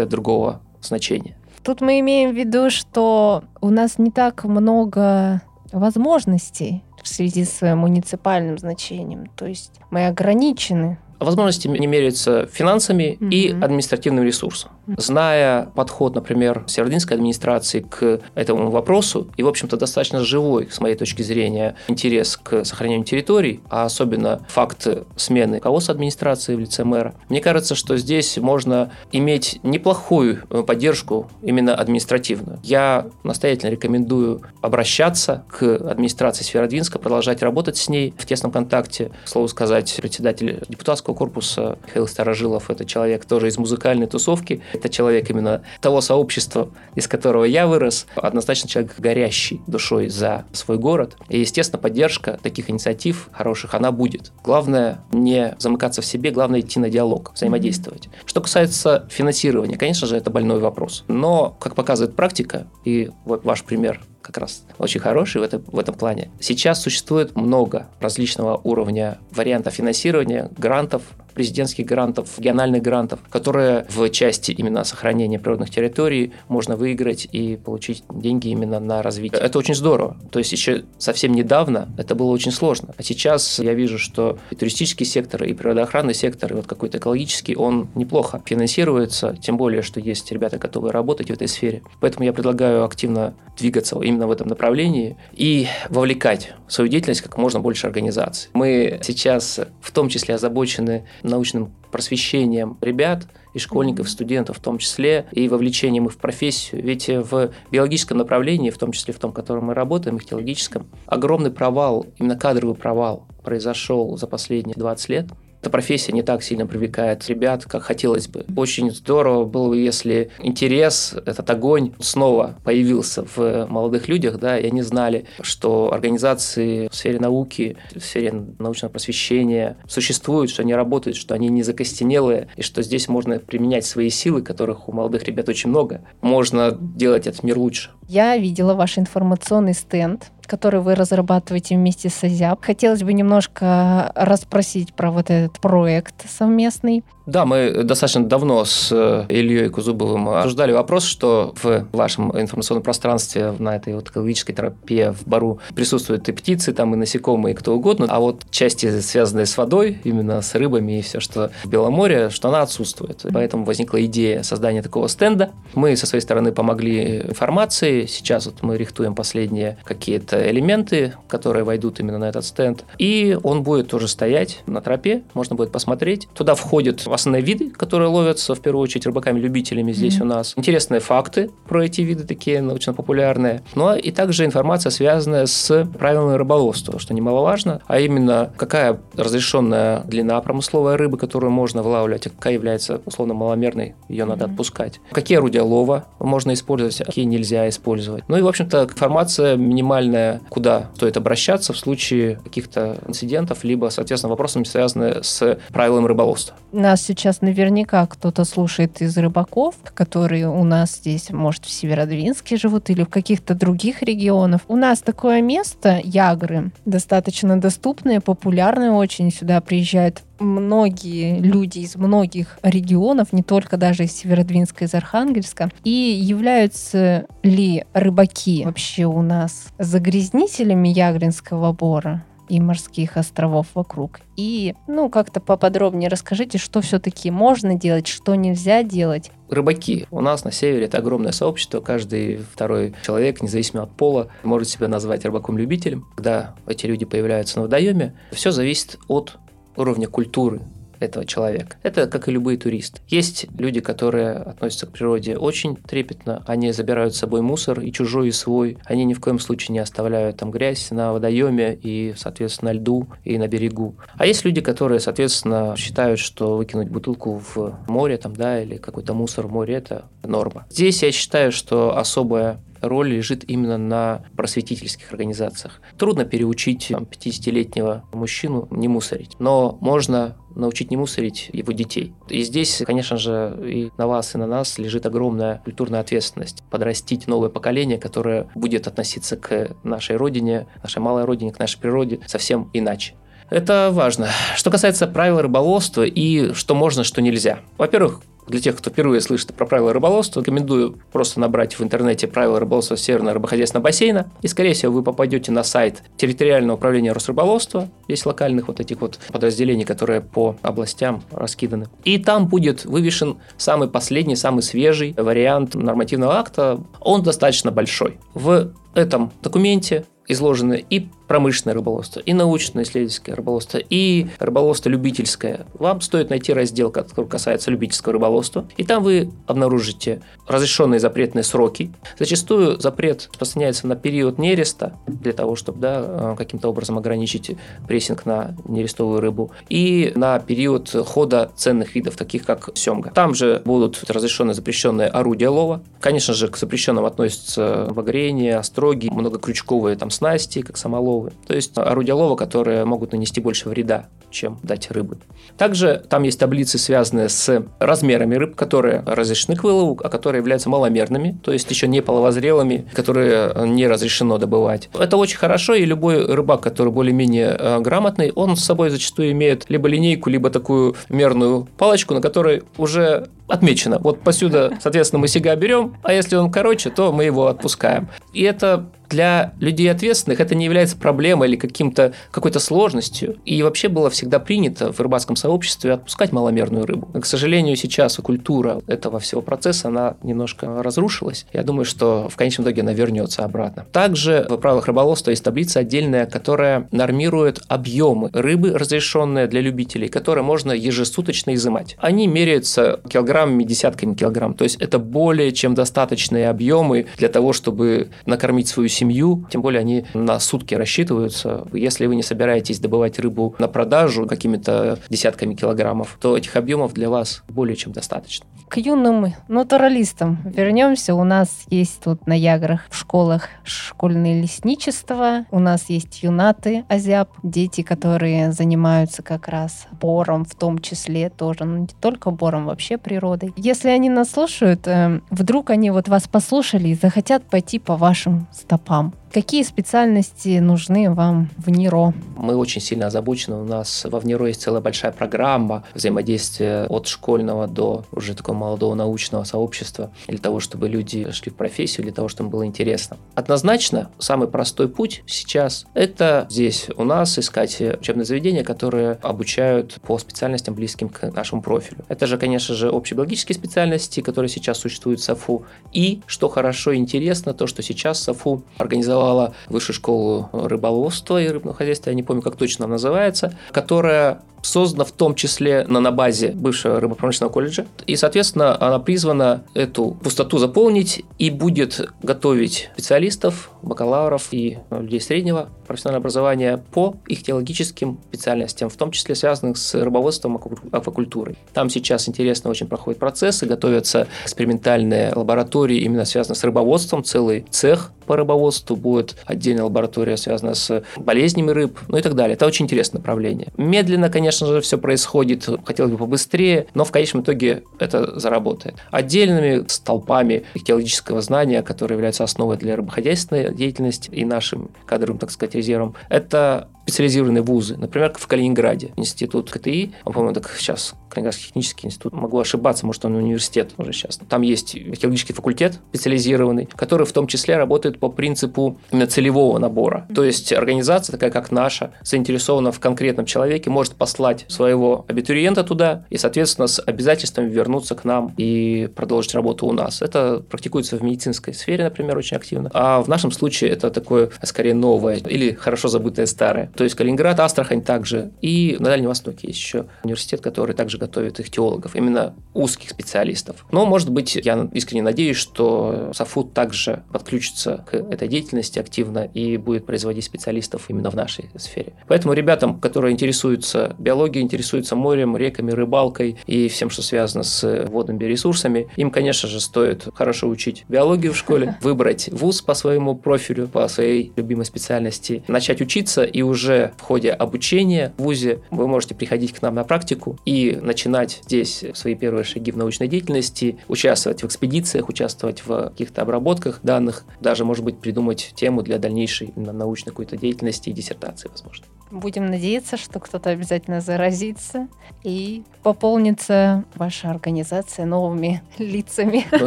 другого 0.07 0.61
значения. 0.81 1.37
Тут 1.63 1.81
мы 1.81 2.01
имеем 2.01 2.33
в 2.33 2.35
виду, 2.35 2.71
что 2.71 3.45
у 3.61 3.71
нас 3.71 3.99
не 3.99 4.11
так 4.11 4.45
много 4.45 5.43
возможностей 5.73 6.83
в 7.03 7.09
связи 7.09 7.45
с 7.45 7.75
муниципальным 7.75 8.59
значением. 8.59 9.27
То 9.37 9.47
есть 9.47 9.81
мы 9.91 10.07
ограничены. 10.07 10.99
Возможности 11.19 11.69
не 11.69 11.87
меряются 11.87 12.47
финансами 12.47 13.19
угу. 13.21 13.31
и 13.31 13.51
административным 13.51 14.25
ресурсом. 14.25 14.71
Зная 14.97 15.65
подход, 15.75 16.15
например, 16.15 16.65
Северодвинской 16.67 17.17
администрации 17.17 17.81
к 17.81 18.21
этому 18.35 18.71
вопросу, 18.71 19.29
и, 19.37 19.43
в 19.43 19.49
общем-то, 19.49 19.77
достаточно 19.77 20.21
живой, 20.25 20.69
с 20.71 20.81
моей 20.81 20.95
точки 20.95 21.23
зрения, 21.23 21.77
интерес 21.89 22.37
к 22.37 22.65
сохранению 22.65 23.05
территорий, 23.05 23.61
а 23.69 23.85
особенно 23.85 24.47
факт 24.49 24.87
смены 25.17 25.57
руководства 25.57 25.95
администрации 25.95 26.55
в 26.55 26.61
лице 26.61 26.85
мэра, 26.85 27.15
мне 27.29 27.41
кажется, 27.41 27.75
что 27.75 27.97
здесь 27.97 28.39
можно 28.39 28.91
иметь 29.13 29.61
неплохую 29.63 30.47
поддержку 30.67 31.31
именно 31.43 31.75
административную. 31.75 32.59
Я 32.63 33.07
настоятельно 33.23 33.71
рекомендую 33.71 34.43
обращаться 34.63 35.45
к 35.49 35.63
администрации 35.63 36.45
Северодвинска, 36.45 36.99
продолжать 36.99 37.43
работать 37.43 37.77
с 37.77 37.89
ней 37.89 38.15
в 38.17 38.25
тесном 38.25 38.53
контакте. 38.53 39.11
К 39.25 39.29
слову 39.29 39.49
сказать, 39.49 39.95
председатель 40.01 40.63
депутатского 40.69 41.08
корпуса 41.14 41.79
Михаил 41.87 42.07
Старожилов– 42.07 42.71
это 42.71 42.85
человек 42.85 43.25
тоже 43.25 43.49
из 43.49 43.59
музыкальной 43.59 44.07
тусовки. 44.07 44.62
Это 44.73 44.88
человек 44.88 45.31
именно 45.31 45.62
того 45.81 46.01
сообщества, 46.01 46.68
из 46.94 47.07
которого 47.09 47.44
я 47.44 47.66
вырос. 47.66 48.07
Однозначно 48.16 48.68
человек 48.68 48.94
горящий 48.99 49.61
душой 49.66 50.09
за 50.09 50.44
свой 50.53 50.79
город. 50.79 51.16
И, 51.29 51.40
естественно, 51.40 51.81
поддержка 51.81 52.38
таких 52.42 52.71
инициатив 52.71 53.29
хороших, 53.33 53.75
она 53.75 53.92
будет. 53.92 54.33
Главное 54.42 55.01
не 55.12 55.55
замыкаться 55.59 56.03
в 56.03 56.07
себе, 56.07 56.31
главное 56.31 56.61
идти 56.61 56.81
на 56.81 56.90
диалог, 56.90 57.33
взаимодействовать. 57.35 58.09
Что 58.25 58.40
касается 58.40 59.07
финансирования, 59.11 59.77
конечно 59.77 60.07
же, 60.07 60.16
это 60.16 60.31
больной 60.31 60.61
вопрос. 60.61 61.05
Но, 61.09 61.57
как 61.61 61.75
показывает 61.75 62.16
практика, 62.16 62.66
и 62.85 63.11
ваш 63.25 63.64
пример 63.64 64.01
как 64.29 64.37
раз 64.37 64.62
очень 64.77 65.01
хороший 65.01 65.41
в 65.41 65.45
этом, 65.45 65.64
в 65.67 65.79
этом 65.79 65.95
плане. 65.95 66.31
Сейчас 66.38 66.83
существует 66.83 67.35
много 67.35 67.87
различного 67.99 68.61
уровня 68.62 69.17
вариантов 69.31 69.73
финансирования, 69.75 70.51
грантов, 70.59 71.03
президентских 71.38 71.87
грантов, 71.87 72.37
региональных 72.37 72.83
грантов, 72.83 73.20
которые 73.31 73.87
в 73.88 74.11
части 74.11 74.51
именно 74.51 74.83
сохранения 74.83 75.38
природных 75.38 75.70
территорий 75.70 76.33
можно 76.48 76.74
выиграть 76.74 77.29
и 77.31 77.57
получить 77.57 78.03
деньги 78.12 78.48
именно 78.48 78.81
на 78.81 79.03
развитие. 79.03 79.40
Это 79.40 79.57
очень 79.57 79.77
здорово. 79.77 80.16
То 80.33 80.40
есть 80.40 80.51
еще 80.51 80.85
совсем 80.98 81.33
недавно 81.33 81.88
это 81.96 82.16
было 82.16 82.33
очень 82.33 82.51
сложно. 82.51 82.92
А 82.96 83.05
сейчас 83.05 83.61
я 83.61 83.72
вижу, 83.74 84.01
что 84.01 84.37
и 84.51 84.57
туристический 84.57 85.07
сектор, 85.07 85.44
и 85.44 85.55
природоохранный 85.55 86.12
сектор, 86.12 86.53
и 86.53 86.57
вот 86.57 86.66
какой-то 86.66 86.98
экологический, 86.98 87.55
он 87.55 87.88
неплохо 87.94 88.42
финансируется, 88.44 89.37
тем 89.40 89.57
более, 89.57 89.83
что 89.83 90.01
есть 90.01 90.33
ребята, 90.33 90.59
готовые 90.59 90.90
работать 90.90 91.29
в 91.29 91.33
этой 91.33 91.46
сфере. 91.46 91.83
Поэтому 92.01 92.24
я 92.24 92.33
предлагаю 92.33 92.85
активно 92.85 93.35
двигаться 93.57 93.96
именно 94.03 94.27
в 94.27 94.33
этом 94.33 94.48
направлении 94.48 95.16
и 95.35 95.68
вовлекать 95.88 96.53
в 96.66 96.72
свою 96.72 96.90
деятельность 96.90 97.20
как 97.20 97.38
можно 97.38 97.61
больше 97.61 97.87
организаций. 97.87 98.51
Мы 98.55 98.98
сейчас 99.03 99.61
в 99.81 99.92
том 99.92 100.09
числе 100.09 100.35
озабочены 100.35 101.07
научным 101.29 101.73
просвещением 101.91 102.77
ребят 102.81 103.27
и 103.55 103.59
школьников, 103.59 104.09
студентов 104.09 104.59
в 104.59 104.61
том 104.61 104.79
числе, 104.79 105.27
и 105.33 105.49
вовлечением 105.49 106.07
их 106.07 106.12
в 106.12 106.19
профессию. 106.19 106.83
Ведь 106.83 107.09
в 107.09 107.51
биологическом 107.71 108.19
направлении, 108.19 108.71
в 108.71 108.79
том 108.79 108.93
числе 108.93 109.14
в 109.14 109.19
том, 109.19 109.31
в 109.31 109.35
котором 109.35 109.67
мы 109.67 109.75
работаем, 109.75 110.17
их 110.17 110.25
теологическом, 110.25 110.87
огромный 111.07 111.51
провал, 111.51 112.07
именно 112.19 112.37
кадровый 112.37 112.77
провал 112.77 113.27
произошел 113.43 114.17
за 114.17 114.27
последние 114.27 114.75
20 114.77 115.09
лет– 115.09 115.27
эта 115.61 115.71
профессия 115.71 116.12
не 116.12 116.23
так 116.23 116.42
сильно 116.42 116.66
привлекает 116.66 117.29
ребят, 117.29 117.64
как 117.64 117.83
хотелось 117.83 118.29
бы. 118.29 118.44
Очень 118.57 118.90
здорово 118.90 119.44
было 119.44 119.68
бы, 119.68 119.79
если 119.79 120.31
интерес, 120.38 121.14
этот 121.27 121.49
огонь 121.51 121.92
снова 122.01 122.57
появился 122.64 123.25
в 123.35 123.66
молодых 123.66 124.09
людях, 124.09 124.38
да, 124.38 124.59
и 124.59 124.66
они 124.66 124.83
знали, 124.83 125.27
что 125.40 125.92
организации 125.92 126.88
в 126.88 126.94
сфере 126.94 127.18
науки, 127.18 127.77
в 127.94 128.01
сфере 128.01 128.33
научного 128.59 128.92
просвещения 128.92 129.77
существуют, 129.87 130.51
что 130.51 130.62
они 130.62 130.75
работают, 130.75 131.16
что 131.16 131.35
они 131.35 131.49
не 131.49 131.62
закостенелые, 131.62 132.49
и 132.57 132.62
что 132.62 132.83
здесь 132.83 133.09
можно 133.09 133.38
применять 133.38 133.85
свои 133.85 134.11
силы, 134.11 134.42
которых 134.42 134.88
у 134.88 134.92
молодых 134.92 135.25
ребят 135.25 135.49
очень 135.49 135.71
много. 135.71 136.03
Можно 136.21 136.77
делать 136.81 137.27
этот 137.27 137.42
мир 137.42 137.59
лучше. 137.59 137.90
Я 138.09 138.37
видела 138.37 138.75
ваш 138.75 138.99
информационный 138.99 139.75
стенд 139.75 140.31
который 140.49 140.81
вы 140.81 140.95
разрабатываете 140.97 141.77
вместе 141.77 142.09
с 142.09 142.25
Азиап. 142.25 142.65
Хотелось 142.65 143.05
бы 143.05 143.13
немножко 143.13 144.11
расспросить 144.17 144.95
про 144.95 145.13
вот 145.13 145.31
этот 145.31 145.61
проект 145.61 146.29
совместный. 146.29 147.05
Да, 147.29 147.45
мы 147.45 147.85
достаточно 147.85 148.25
давно 148.25 148.64
с 148.64 148.88
э, 148.91 149.27
Ильей 149.29 149.69
Кузубовым 149.69 150.31
обсуждали 150.31 150.73
вопрос, 150.73 151.05
что 151.05 151.53
в 151.62 151.87
вашем 151.93 152.31
информационном 152.35 152.83
пространстве 152.83 153.53
на 153.59 153.77
этой 153.77 153.95
вот 153.95 154.09
экологической 154.09 154.55
тропе 154.55 155.12
в 155.12 155.29
Бару 155.29 155.61
присутствуют 155.75 156.27
и 156.31 156.33
птицы, 156.33 156.73
там 156.73 156.95
и 156.95 156.97
насекомые, 156.97 157.53
и 157.53 157.57
кто 157.57 157.75
угодно, 157.75 158.07
а 158.09 158.19
вот 158.19 158.47
части, 158.51 159.01
связанные 159.01 159.45
с 159.45 159.59
водой, 159.59 159.99
именно 160.05 160.41
с 160.41 160.55
рыбами 160.55 161.01
и 161.01 161.03
все, 161.03 161.21
что 161.21 161.51
в 161.64 161.69
Белом 161.69 161.93
море, 161.93 162.31
что 162.31 162.49
она 162.49 162.62
отсутствует. 162.62 163.27
Поэтому 163.31 163.67
возникла 163.67 164.03
идея 164.07 164.43
создания 164.43 164.81
такого 164.81 165.07
стенда. 165.09 165.51
Мы 165.75 165.97
со 165.97 166.07
своей 166.07 166.23
стороны 166.23 166.53
помогли 166.53 167.21
информации. 167.21 168.07
Сейчас 168.07 168.47
вот 168.47 168.62
мы 168.62 168.79
рихтуем 168.79 169.14
последние 169.14 169.77
какие-то 169.85 170.51
элементы, 170.51 171.12
которые 171.29 171.64
войдут 171.64 172.01
именно 172.01 172.17
на 172.17 172.31
этот 172.31 172.47
стенд. 172.47 172.87
И 172.97 173.38
он 173.43 173.64
будет 173.64 173.88
тоже 173.88 174.09
стоять 174.09 174.62
на 174.64 174.81
тропе, 174.81 175.25
можно 175.35 175.57
будет 175.57 175.73
посмотреть. 175.73 176.27
Туда 176.33 176.55
входит 176.55 177.07
основные 177.19 177.43
виды, 177.43 177.71
которые 177.71 178.09
ловятся 178.09 178.55
в 178.55 178.61
первую 178.61 178.83
очередь 178.83 179.07
рыбаками-любителями 179.07 179.93
здесь 179.93 180.19
mm-hmm. 180.19 180.23
у 180.23 180.27
нас. 180.27 180.53
Интересные 180.57 181.01
факты 181.01 181.51
про 181.69 181.85
эти 181.85 182.01
виды, 182.01 182.25
такие 182.25 182.61
научно-популярные. 182.63 183.63
Ну 183.75 183.95
и 183.95 184.11
также 184.11 184.45
информация, 184.45 184.91
связанная 184.91 185.47
с 185.47 185.87
правилами 185.99 186.37
рыболовства, 186.37 186.99
что 186.99 187.15
немаловажно, 187.15 187.81
а 187.87 188.01
именно 188.01 188.53
какая 188.57 189.01
разрешенная 189.15 190.01
длина 190.05 190.41
промысловой 190.41 190.97
рыбы, 190.97 191.19
которую 191.19 191.51
можно 191.51 191.83
вылавливать, 191.83 192.27
а 192.27 192.31
какая 192.31 192.55
является 192.55 193.01
условно 193.05 193.35
маломерной, 193.35 193.95
ее 194.09 194.25
надо 194.25 194.45
mm-hmm. 194.45 194.51
отпускать. 194.51 195.01
Какие 195.11 195.39
орудия 195.39 195.63
лова 195.63 196.07
можно 196.19 196.53
использовать, 196.53 197.01
а 197.01 197.05
какие 197.05 197.25
нельзя 197.25 197.69
использовать. 197.69 198.25
Ну 198.29 198.37
и, 198.37 198.43
в 198.43 198.49
общем-то, 198.49 198.85
информация 198.85 199.57
минимальная, 199.57 200.41
куда 200.49 200.91
стоит 200.95 201.17
обращаться 201.17 201.73
в 201.73 201.79
случае 201.79 202.37
каких-то 202.37 202.99
инцидентов, 203.07 203.65
либо, 203.65 203.89
соответственно, 203.89 204.31
вопросами, 204.31 204.65
связанные 204.65 205.23
с 205.23 205.59
правилами 205.73 206.07
рыболовства. 206.07 206.57
Нас 206.73 207.08
сейчас 207.09 207.40
наверняка 207.40 208.07
кто-то 208.07 208.44
слушает 208.44 209.01
из 209.01 209.16
рыбаков, 209.16 209.77
которые 209.94 210.49
у 210.49 210.62
нас 210.64 210.97
здесь, 210.97 211.31
может, 211.31 211.64
в 211.64 211.71
Северодвинске 211.71 212.57
живут 212.57 212.90
или 212.90 213.03
в 213.03 213.09
каких-то 213.09 213.55
других 213.55 214.03
регионах. 214.03 214.61
У 214.68 214.77
нас 214.77 215.01
такое 215.01 215.40
место, 215.40 216.01
Ягры, 216.05 216.71
достаточно 216.85 217.59
доступное, 217.59 218.21
популярное 218.21 218.90
очень. 218.90 219.33
Сюда 219.33 219.61
приезжают 219.61 220.23
многие 220.38 221.40
люди 221.40 221.81
из 221.81 221.97
многих 221.97 222.59
регионов, 222.62 223.33
не 223.33 223.42
только 223.42 223.77
даже 223.77 224.05
из 224.05 224.12
Северодвинска, 224.12 224.85
из 224.85 224.94
Архангельска. 224.94 225.71
И 225.85 225.90
являются 225.90 227.27
ли 227.42 227.85
рыбаки 227.94 228.64
вообще 228.64 229.07
у 229.07 229.23
нас 229.23 229.68
загрязнителями 229.79 230.88
Ягринского 230.88 231.73
бора? 231.73 232.25
И 232.49 232.61
морских 232.61 233.17
островов 233.17 233.67
вокруг. 233.75 234.21
И, 234.37 234.75
ну, 234.87 235.09
как-то 235.11 235.41
поподробнее 235.41 236.09
расскажите, 236.09 236.59
что 236.59 236.81
все-таки 236.81 237.31
можно 237.31 237.75
делать, 237.75 238.07
что 238.07 238.35
нельзя 238.35 238.83
делать. 238.83 239.31
Рыбаки. 239.49 240.07
У 240.11 240.21
нас 240.21 240.45
на 240.45 240.53
севере 240.53 240.87
это 240.87 240.99
огромное 240.99 241.33
сообщество. 241.33 241.81
Каждый 241.81 242.37
второй 242.37 242.95
человек, 243.05 243.43
независимо 243.43 243.83
от 243.83 243.97
пола, 243.97 244.29
может 244.43 244.69
себя 244.69 244.89
назвать 244.89 245.25
рыбаком-любителем. 245.25 246.07
Когда 246.15 246.55
эти 246.67 246.87
люди 246.87 247.05
появляются 247.05 247.59
на 247.59 247.63
водоеме, 247.63 248.15
все 248.33 248.51
зависит 248.51 248.99
от 249.09 249.39
уровня 249.77 250.09
культуры 250.09 250.61
этого 251.01 251.25
человека. 251.25 251.77
Это 251.83 252.07
как 252.07 252.29
и 252.29 252.33
любые 252.33 252.59
туристы. 252.59 253.01
Есть 253.09 253.47
люди, 253.57 253.81
которые 253.81 254.33
относятся 254.33 254.87
к 254.87 254.93
природе 254.93 255.37
очень 255.37 255.77
трепетно, 255.77 256.43
они 256.47 256.73
забирают 256.73 257.15
с 257.15 257.19
собой 257.19 257.43
мусор 257.43 257.81
и 257.81 257.93
чужой, 257.93 258.29
и 258.29 258.33
свой. 258.33 258.79
Они 258.85 259.05
ни 259.05 259.15
в 259.15 259.21
коем 259.21 259.39
случае 259.39 259.75
не 259.75 259.79
оставляют 259.79 260.39
там 260.39 260.51
грязь 260.51 260.91
на 260.91 261.13
водоеме 261.13 261.75
и, 261.75 262.15
соответственно, 262.17 262.73
на 262.73 262.77
льду 262.77 263.09
и 263.25 263.39
на 263.39 263.49
берегу. 263.49 263.97
А 264.17 264.27
есть 264.27 264.45
люди, 264.45 264.61
которые, 264.61 265.01
соответственно, 265.01 265.75
считают, 265.77 266.19
что 266.19 266.57
выкинуть 266.57 266.89
бутылку 266.89 267.43
в 267.55 267.79
море 267.87 268.17
там, 268.17 268.35
да, 268.35 268.63
или 268.63 268.77
какой-то 268.77 269.15
мусор 269.15 269.47
в 269.47 269.53
море– 269.53 269.75
это 269.77 270.05
норма. 270.23 270.67
Здесь 270.71 271.03
я 271.03 271.13
считаю, 271.13 271.53
что 271.53 271.97
особая 271.97 272.61
роль 272.81 273.11
лежит 273.11 273.49
именно 273.49 273.79
на 273.79 274.25
просветительских 274.37 275.11
организациях. 275.11 275.81
Трудно 275.97 276.25
переучить 276.25 276.91
50-летнего 276.91 278.05
мужчину 278.12 278.69
не 278.71 278.88
мусорить, 278.88 279.37
но 279.38 279.79
можно 279.81 280.37
научить 280.55 280.91
не 280.91 280.97
мусорить 280.97 281.51
его 281.53 281.73
детей. 281.73 282.14
И 282.29 282.43
здесь, 282.43 282.83
конечно 282.85 283.17
же, 283.17 283.57
и 283.64 283.91
на 283.97 284.07
вас, 284.07 284.35
и 284.35 284.38
на 284.38 284.47
нас 284.47 284.79
лежит 284.79 285.07
огромная 285.07 285.62
культурная 285.64 286.01
ответственность. 286.01 286.62
Подрастить 286.71 287.29
новое 287.29 287.49
поколение, 287.49 287.99
которое 287.99 288.49
будет 288.55 288.87
относиться 288.87 289.37
к 289.37 289.77
нашей 289.85 290.17
родине, 290.17 290.67
нашей 290.83 290.99
малой 290.99 291.25
родине, 291.25 291.53
к 291.53 291.59
нашей 291.59 291.79
природе 291.79 292.21
совсем 292.27 292.71
иначе. 292.73 293.14
Это 293.51 293.91
важно. 293.93 294.29
Что 294.57 294.71
касается 294.71 295.07
правил 295.07 295.41
рыболовства 295.41 296.03
и 296.03 296.53
что 296.53 296.75
можно, 296.75 297.03
что 297.03 297.23
нельзя. 297.23 297.61
Во-первых, 297.79 298.21
Для 298.49 298.61
тех, 298.61 298.77
кто 298.77 298.91
впервые 298.91 299.21
слышит 299.21 299.55
про 299.55 299.67
правила 299.67 299.93
рыболовства, 299.93 300.41
рекомендую 300.41 300.99
просто 301.13 301.39
набрать 301.39 301.79
в 301.79 301.83
интернете 301.83 302.27
правила 302.27 302.59
рыболовства 302.59 302.97
Северного 302.97 303.35
рыбохозяйственного 303.35 303.85
бассейна, 303.85 304.31
и, 304.43 304.49
скорее 304.49 304.75
всего, 304.75 304.93
вы 304.93 305.03
попадете 305.03 305.53
на 305.53 305.63
сайт 305.63 306.03
территориального 306.17 306.77
управления 306.77 307.13
Росрыболовства, 307.13 307.89
есть 308.09 308.25
локальных 308.25 308.69
вот 308.69 308.81
этих 308.81 309.01
вот 309.01 309.19
подразделений, 309.31 309.85
которые 309.85 310.21
по 310.21 310.57
областям 310.63 311.23
раскиданы. 311.31 311.89
И 312.05 312.19
там 312.19 312.47
будет 312.49 312.85
вывешен 312.85 313.39
самый 313.57 313.89
последний, 313.89 314.37
самый 314.37 314.63
свежий 314.63 315.15
вариант 315.17 315.75
нормативного 315.75 316.39
акта. 316.39 316.81
Он 317.01 317.23
достаточно 317.23 317.71
большой. 317.71 318.19
В 318.35 318.73
этом 318.95 319.33
документе 319.43 320.07
изложены 320.27 320.85
и 320.89 321.09
промышленное 321.29 321.74
рыболовство, 321.74 322.20
и 322.20 322.33
научно-исследовательское 322.33 323.37
рыболовство, 323.37 323.79
и 323.79 324.26
рыболовство 324.41 324.89
любительское. 324.89 325.66
Вам 325.74 326.01
стоит 326.01 326.31
найти 326.31 326.53
раздел, 326.53 326.91
который 326.91 327.26
касается 327.26 327.70
любительского 327.70 328.14
рыболовства, 328.14 328.66
и 328.76 328.85
там 328.85 329.05
вы 329.05 329.31
обнаружите 329.47 330.22
разрешенные 330.47 330.99
запретные 330.99 331.45
сроки. 331.45 331.93
Зачастую 332.18 332.81
запрет 332.81 333.29
распространяется 333.31 333.87
на 333.87 333.95
период 333.95 334.39
нереста, 334.39 334.95
для 335.07 335.33
того, 335.33 335.55
чтобы 335.55 335.81
да, 335.81 336.05
э, 336.07 336.35
каким-то 336.37 336.68
образом 336.68 336.99
ограничить 336.99 337.57
прессинг 337.87 338.24
на 338.26 338.57
нерестовую 338.64 339.20
рыбу, 339.20 339.53
и 339.68 340.12
на 340.14 340.39
период 340.39 340.89
хода 341.07 341.51
ценных 341.55 341.95
видов, 341.95 342.16
таких 342.16 342.45
как 342.45 342.70
семга. 342.74 343.11
Там 343.14 343.35
же 343.35 343.62
будут 343.64 344.03
разрешенные 344.09 344.55
запрещенные 344.55 345.09
орудия 345.09 345.49
лова. 345.49 345.83
Конечно 346.01 346.33
же, 346.33 346.49
к 346.49 346.57
запрещенным 346.57 347.05
относятся 347.05 347.89
багрение, 347.91 348.57
остроги, 348.57 349.09
многокрючковые 349.11 349.97
там 349.97 350.11
снасти, 350.11 350.62
как 350.62 350.76
самолов, 350.76 351.18
ловы. 351.19 351.33
То 351.47 351.55
есть 351.55 351.73
орудия 351.77 352.12
лова, 352.12 352.37
которые 352.37 352.85
могут 352.85 353.12
нанести 353.12 353.41
больше 353.41 353.69
вреда, 353.69 354.07
чем 354.31 354.59
дать 354.62 354.91
рыбы. 354.91 355.19
Также 355.57 356.03
там 356.09 356.23
есть 356.23 356.39
таблицы, 356.39 356.79
связанные 356.79 357.29
с 357.29 357.64
размерами 357.79 358.35
рыб, 358.35 358.55
которые 358.55 359.03
разрешены 359.07 359.57
к 359.57 359.64
вылову, 359.64 359.99
а 360.03 360.09
которые 360.09 360.41
являются 360.41 360.69
маломерными, 360.69 361.39
то 361.43 361.53
есть 361.53 361.71
еще 361.71 361.89
не 361.89 362.01
половозрелыми, 362.01 362.87
которые 362.93 363.53
не 363.66 363.87
разрешено 363.87 364.39
добывать. 364.39 364.89
Это 364.99 365.16
очень 365.16 365.39
хорошо, 365.39 365.75
и 365.75 365.85
любой 365.85 366.25
рыбак, 366.27 366.61
который 366.61 366.93
более-менее 366.93 367.57
э, 367.59 367.81
грамотный, 367.81 368.33
он 368.35 368.57
с 368.57 368.64
собой 368.64 368.91
зачастую 368.91 369.33
имеет 369.33 369.69
либо 369.69 369.89
линейку, 369.89 370.31
либо 370.31 370.51
такую 370.51 370.97
мерную 371.09 371.66
палочку, 371.77 372.14
на 372.14 372.21
которой 372.21 372.62
уже 372.77 373.29
отмечено. 373.49 373.99
Вот 373.99 374.20
посюда, 374.20 374.72
соответственно, 374.80 375.20
мы 375.20 375.28
сега 375.28 375.55
берем, 375.57 375.96
а 376.03 376.12
если 376.12 376.36
он 376.36 376.51
короче, 376.51 376.90
то 376.90 377.12
мы 377.12 377.24
его 377.24 377.46
отпускаем. 377.46 378.09
И 378.32 378.42
это 378.42 378.90
для 379.09 379.55
людей 379.59 379.90
ответственных 379.90 380.40
это 380.40 380.55
не 380.55 380.64
является 380.64 380.96
проблемой 380.96 381.49
или 381.49 381.57
каким-то, 381.57 382.12
какой-то 382.30 382.61
сложностью. 382.61 383.36
И 383.44 383.62
вообще 383.62 383.88
было 383.88 384.11
всегда 384.11 384.38
принято 384.38 384.92
в 384.92 385.01
рыбацком 385.01 385.36
сообществе 385.36 385.94
отпускать 385.94 386.32
маломерную 386.32 386.86
рыбу. 386.86 387.09
к 387.20 387.24
сожалению, 387.24 387.76
сейчас 387.76 388.16
культура 388.16 388.80
этого 388.86 389.18
всего 389.18 389.40
процесса, 389.40 389.88
она 389.88 390.16
немножко 390.22 390.82
разрушилась. 390.82 391.46
Я 391.53 391.62
думаю, 391.62 391.84
что 391.84 392.28
в 392.28 392.36
конечном 392.36 392.66
итоге 392.66 392.82
она 392.82 392.92
вернется 392.92 393.44
обратно. 393.44 393.86
Также 393.92 394.46
в 394.49 394.57
правилах 394.57 394.86
рыболовства 394.86 395.30
есть 395.30 395.44
таблица 395.44 395.80
отдельная, 395.80 396.26
которая 396.26 396.88
нормирует 396.92 397.62
объемы 397.68 398.30
рыбы, 398.32 398.72
разрешенные 398.72 399.46
для 399.46 399.61
любителей, 399.61 400.09
которые 400.09 400.44
можно 400.44 400.72
ежесуточно 400.72 401.55
изымать. 401.55 401.96
Они 401.99 402.26
меряются 402.26 403.01
килограммами, 403.39 403.64
десятками 403.64 404.14
килограмм. 404.14 404.55
То 404.55 404.64
есть 404.64 404.76
это 404.80 404.99
более 404.99 405.53
чем 405.53 405.74
достаточные 405.74 406.49
объемы 406.49 407.07
для 407.16 407.28
того, 407.28 407.53
чтобы 407.53 408.11
накормить 408.26 408.68
свою 408.68 408.89
семью, 408.89 409.47
тем 409.51 409.62
более 409.62 409.80
они 409.80 410.05
на 410.14 410.41
сутки 410.41 410.74
рассчитываются. 410.74 411.66
Если 411.72 412.07
вы 412.07 412.16
не 412.16 412.22
собираетесь 412.22 412.80
добывать 412.80 413.18
рыбу 413.18 413.55
на 413.59 413.68
продажу 413.68 414.26
какими-то 414.26 414.99
десятками 415.09 415.55
килограммов, 415.55 416.18
то 416.20 416.36
этих 416.36 416.57
объемов 416.57 416.95
для 416.95 417.09
вас 417.09 417.43
более 417.49 417.76
чем 417.76 417.93
достаточно. 417.93 418.47
К 418.68 418.76
юным 418.76 419.32
натуралистам 419.49 420.39
вернемся. 420.45 421.14
У 421.14 421.24
нас 421.24 421.49
есть 421.70 422.03
тут 422.05 422.26
на 422.26 422.34
Яграх 422.34 422.82
в 422.91 422.97
школах 422.97 423.49
школьное 423.64 424.43
лесничество, 424.43 425.47
у 425.51 425.59
нас 425.59 425.89
есть 425.89 426.22
юнаты 426.22 426.84
Азиап, 426.89 427.30
дети, 427.43 427.82
которые 427.82 428.53
занимаются 428.53 429.22
как 429.22 429.49
раз 429.49 429.86
бором, 430.01 430.45
в 430.45 430.55
том 430.55 430.80
числе 430.80 431.30
тоже, 431.30 431.64
ну 431.64 431.78
не 431.78 431.86
только 432.01 432.30
бором, 432.30 432.66
вообще 432.66 432.99
природой. 432.99 433.28
Если 433.57 433.89
они 433.89 434.11
нас 434.11 434.31
слушают, 434.31 434.87
э, 434.87 435.20
вдруг 435.31 435.70
они 435.70 435.91
вот 435.91 436.09
вас 436.09 436.29
послушали 436.29 436.89
и 436.89 436.95
захотят 436.95 437.45
пойти 437.45 437.79
по 437.79 437.97
вашим 437.97 438.47
стопам. 438.53 439.12
Какие 439.33 439.62
специальности 439.62 440.59
нужны 440.59 441.11
вам 441.12 441.51
в 441.59 441.68
НИРО? 441.68 442.14
Мы 442.37 442.57
очень 442.57 442.81
сильно 442.81 443.09
озабочены. 443.09 443.57
У 443.57 443.64
нас 443.64 444.07
во 444.11 444.20
ВНИРО 444.20 444.47
есть 444.47 444.62
целая 444.62 444.81
большая 444.81 445.12
программа 445.12 445.85
взаимодействия 445.95 446.87
от 446.87 447.09
школьного 447.09 447.66
до 447.66 448.05
уже 448.11 448.35
такого 448.35 448.57
молодого 448.57 448.95
научного 448.95 449.45
сообщества 449.45 450.11
для 450.29 450.39
того, 450.39 450.61
чтобы 450.61 450.89
люди 450.89 451.31
шли 451.33 451.53
в 451.53 451.57
профессию, 451.57 452.05
для 452.05 452.12
того, 452.14 452.29
чтобы 452.29 452.49
им 452.49 452.51
было 452.53 452.66
интересно. 452.66 453.18
Однозначно, 453.35 454.11
самый 454.18 454.49
простой 454.49 454.89
путь 454.89 455.22
сейчас– 455.26 455.85
это 455.95 456.47
здесь 456.49 456.87
у 456.97 457.05
нас 457.05 457.39
искать 457.39 457.83
учебные 457.83 458.24
заведения, 458.24 458.64
которые 458.64 459.18
обучают 459.22 459.99
по 460.01 460.18
специальностям, 460.18 460.74
близким 460.74 461.11
к 461.11 461.31
нашему 461.33 461.61
профилю. 461.61 462.05
Это 462.09 462.26
же, 462.26 462.39
конечно 462.39 462.74
же, 462.74 462.89
общебиологические 462.89 463.57
специальности, 463.57 464.20
которые 464.20 464.49
сейчас 464.49 464.79
существуют 464.79 465.20
в 465.20 465.24
САФУ. 465.24 465.66
И, 465.93 466.22
что 466.26 466.49
хорошо 466.49 466.93
и 466.93 466.97
интересно, 466.97 467.53
то, 467.53 467.66
что 467.66 467.83
сейчас 467.83 468.22
САФУ 468.22 468.62
организовал 468.79 469.18
организовала 469.19 469.55
высшую 469.69 469.95
школу 469.95 470.49
рыболовства 470.53 471.41
и 471.43 471.49
рыбного 471.49 471.77
хозяйства, 471.77 472.11
я 472.11 472.16
не 472.16 472.23
помню, 472.23 472.43
как 472.43 472.57
точно 472.57 472.85
она 472.85 472.93
называется, 472.93 473.55
которая 473.73 474.43
создана 474.62 475.05
в 475.05 475.12
том 475.12 475.35
числе 475.35 475.87
на, 475.89 476.01
на 476.01 476.11
базе 476.11 476.49
бывшего 476.49 477.01
рыбопромышленного 477.01 477.53
колледжа. 477.53 477.87
И, 478.07 478.16
соответственно, 478.16 478.81
она 478.81 478.99
призвана 478.99 479.62
эту 479.75 480.16
пустоту 480.23 480.59
заполнить 480.59 481.25
и 481.39 481.51
будет 481.51 482.11
готовить 482.23 482.91
специалистов, 482.95 483.71
бакалавров 483.83 484.49
и 484.51 484.79
людей 484.91 485.21
среднего 485.21 485.69
профессионального 485.87 486.23
образования 486.23 486.83
по 486.93 487.14
их 487.29 487.45
теологическим 487.45 488.19
специальностям, 488.29 488.91
в 488.91 488.97
том 488.97 489.12
числе 489.12 489.37
связанных 489.37 489.79
с 489.79 489.95
рыбоводством, 489.95 490.57
аквакультурой. 490.91 491.57
Там 491.73 491.89
сейчас 491.89 492.29
интересно 492.29 492.71
очень 492.71 492.89
проходят 492.89 493.21
процессы, 493.21 493.64
готовятся 493.64 494.27
экспериментальные 494.43 495.33
лаборатории, 495.35 495.99
именно 495.99 496.25
связанные 496.25 496.57
с 496.57 496.64
рыбоводством, 496.64 497.23
целый 497.23 497.64
цех 497.71 498.12
по 498.29 498.37
рыбоводству, 498.37 498.95
будет 498.95 499.37
отдельная 499.47 499.85
лаборатория, 499.85 500.37
связанная 500.37 500.74
с 500.74 501.03
болезнями 501.16 501.70
рыб, 501.70 501.99
ну 502.09 502.18
и 502.18 502.20
так 502.20 502.35
далее. 502.35 502.55
Это 502.55 502.66
очень 502.66 502.85
интересное 502.85 503.20
направление. 503.20 503.68
Медленно, 503.79 504.29
конечно, 504.29 504.66
же, 504.66 504.83
все 504.83 504.99
происходит, 504.99 505.66
хотелось 505.87 506.12
бы 506.12 506.18
побыстрее, 506.18 506.87
но 506.93 507.05
в 507.05 507.11
конечном 507.11 507.43
итоге 507.43 507.85
это 507.99 508.39
заработает. 508.39 508.97
Отдельными 509.11 509.87
столпами 509.89 510.64
теологического 510.74 511.41
знания, 511.41 511.83
которые 511.83 512.16
являются 512.16 512.45
основой 512.45 512.76
для 512.76 512.97
рыбохозяйственной 512.97 513.74
деятельности 513.74 514.29
и 514.31 514.45
нашим 514.45 514.91
кадровым, 515.07 515.39
так 515.39 515.51
сказать, 515.51 515.74
резервом, 515.74 516.14
это 516.29 516.89
специализированные 517.09 517.62
вузы. 517.62 517.97
Например, 517.97 518.35
в 518.37 518.47
Калининграде 518.47 519.12
институт 519.16 519.70
КТИ, 519.70 520.12
по-моему, 520.24 520.53
так 520.53 520.70
сейчас 520.76 521.14
Калининградский 521.29 521.66
технический 521.68 522.07
институт, 522.07 522.33
могу 522.33 522.59
ошибаться, 522.59 523.07
может, 523.07 523.24
он 523.24 523.37
университет 523.37 523.93
уже 523.99 524.12
сейчас. 524.12 524.39
Там 524.49 524.62
есть 524.62 524.93
теологический 524.93 525.55
факультет 525.55 526.01
специализированный, 526.11 526.89
который 526.97 527.26
в 527.26 527.33
том 527.33 527.47
числе 527.47 527.76
работает 527.76 528.18
по 528.18 528.29
принципу 528.29 528.99
целевого 529.29 529.79
набора. 529.79 530.26
То 530.35 530.45
есть 530.45 530.72
организация 530.72 531.33
такая, 531.33 531.51
как 531.51 531.70
наша, 531.70 532.12
заинтересована 532.22 532.93
в 532.93 533.01
конкретном 533.01 533.47
человеке, 533.47 533.91
может 533.91 534.14
послать 534.14 534.64
своего 534.68 535.24
абитуриента 535.29 535.85
туда 535.85 536.24
и, 536.31 536.37
соответственно, 536.37 536.87
с 536.87 537.01
обязательством 537.01 537.68
вернуться 537.68 538.14
к 538.14 538.24
нам 538.24 538.55
и 538.57 539.09
продолжить 539.14 539.55
работу 539.55 539.87
у 539.87 539.93
нас. 539.93 540.22
Это 540.22 540.62
практикуется 540.68 541.16
в 541.16 541.22
медицинской 541.22 541.74
сфере, 541.74 542.05
например, 542.05 542.37
очень 542.39 542.57
активно. 542.57 542.91
А 542.95 543.20
в 543.22 543.29
нашем 543.29 543.53
случае 543.53 543.91
это 543.91 544.11
такое, 544.11 544.51
скорее, 544.62 544.95
новое 544.95 545.37
или 545.37 545.72
хорошо 545.72 546.09
забытое 546.09 546.47
старое. 546.47 546.91
То 546.97 547.05
есть 547.05 547.16
Калининград, 547.16 547.61
Астрахань 547.61 548.03
также. 548.03 548.51
И 548.61 548.97
на 548.99 549.07
Дальнем 549.07 549.29
Востоке 549.29 549.68
есть 549.68 549.79
еще 549.79 550.07
университет, 550.24 550.61
который 550.61 550.95
также 550.95 551.18
готовит 551.19 551.61
их 551.61 551.71
теологов, 551.71 552.16
именно 552.16 552.55
узких 552.75 553.11
специалистов. 553.11 553.85
Но, 553.91 554.07
может 554.07 554.31
быть, 554.31 554.57
я 554.57 554.89
искренне 554.93 555.23
надеюсь, 555.23 555.57
что 555.57 556.31
Сафуд 556.33 556.73
также 556.73 557.23
подключится 557.33 558.05
к 558.11 558.14
этой 558.14 558.49
деятельности 558.49 558.99
активно 558.99 559.49
и 559.53 559.77
будет 559.77 560.07
производить 560.07 560.45
специалистов 560.45 561.07
именно 561.09 561.31
в 561.31 561.35
нашей 561.35 561.71
сфере. 561.77 562.12
Поэтому 562.27 562.55
ребятам, 562.55 563.01
которые 563.01 563.33
интересуются 563.33 564.16
биологией, 564.19 564.62
интересуются 564.64 565.16
морем, 565.16 565.57
реками, 565.57 565.91
рыбалкой 565.91 566.59
и 566.66 566.89
всем, 566.89 567.11
что 567.11 567.23
связано 567.23 567.64
с 567.64 568.07
водными 568.09 568.45
ресурсами, 568.45 569.09
им, 569.16 569.31
конечно 569.31 569.69
же, 569.69 569.81
стоит 569.81 570.29
хорошо 570.35 570.69
учить 570.69 571.05
биологию 571.09 571.53
в 571.53 571.57
школе, 571.57 571.97
выбрать 572.03 572.49
вуз 572.53 572.83
по 572.83 572.95
своему 572.95 573.35
профилю, 573.35 573.89
по 573.89 574.07
своей 574.09 574.53
любимой 574.57 574.85
специальности, 574.85 575.62
начать 575.69 576.01
учиться 576.01 576.45
и 576.45 576.62
уже 576.62 576.79
уже 576.79 577.12
в 577.16 577.23
ходе 577.23 577.51
обучения 577.51 578.33
в 578.39 578.45
ВУЗе 578.45 578.81
вы 578.91 579.09
можете 579.09 579.35
приходить 579.35 579.73
к 579.73 579.83
нам 579.83 579.95
на 579.95 580.05
практику 580.05 580.59
и 580.64 580.99
начинать 581.09 581.61
здесь 581.65 582.05
свои 582.15 582.37
первые 582.37 582.63
шаги 582.63 582.93
в 582.93 582.97
научной 582.97 583.27
деятельности, 583.27 583.99
участвовать 584.07 584.63
в 584.63 584.67
экспедициях, 584.67 585.29
участвовать 585.29 585.85
в 585.85 586.11
каких-то 586.11 586.43
обработках 586.43 587.01
данных, 587.03 587.45
даже, 587.61 587.85
может 587.85 588.05
быть, 588.05 588.19
придумать 588.19 588.73
тему 588.77 589.03
для 589.03 589.19
дальнейшей 589.19 589.73
научной 589.75 590.31
какой-то 590.31 590.57
деятельности 590.57 591.09
и 591.09 591.13
диссертации, 591.13 591.69
возможно. 591.69 592.07
Будем 592.31 592.67
надеяться, 592.67 593.17
что 593.17 593.41
кто-то 593.41 593.71
обязательно 593.71 594.21
заразится 594.21 595.09
и 595.43 595.83
пополнится 596.03 597.05
ваша 597.15 597.51
организация 597.51 598.27
новыми 598.27 598.83
лицами. 598.99 599.67
Мы 599.73 599.87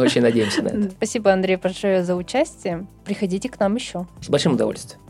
очень 0.00 0.22
надеемся 0.22 0.62
на 0.62 0.68
это. 0.68 0.90
Спасибо, 0.96 1.32
Андрей, 1.32 1.56
большое 1.56 2.02
за 2.02 2.16
участие. 2.16 2.86
Приходите 3.04 3.48
к 3.48 3.58
нам 3.60 3.76
еще. 3.76 4.06
С 4.20 4.28
большим 4.28 4.54
удовольствием. 4.54 5.00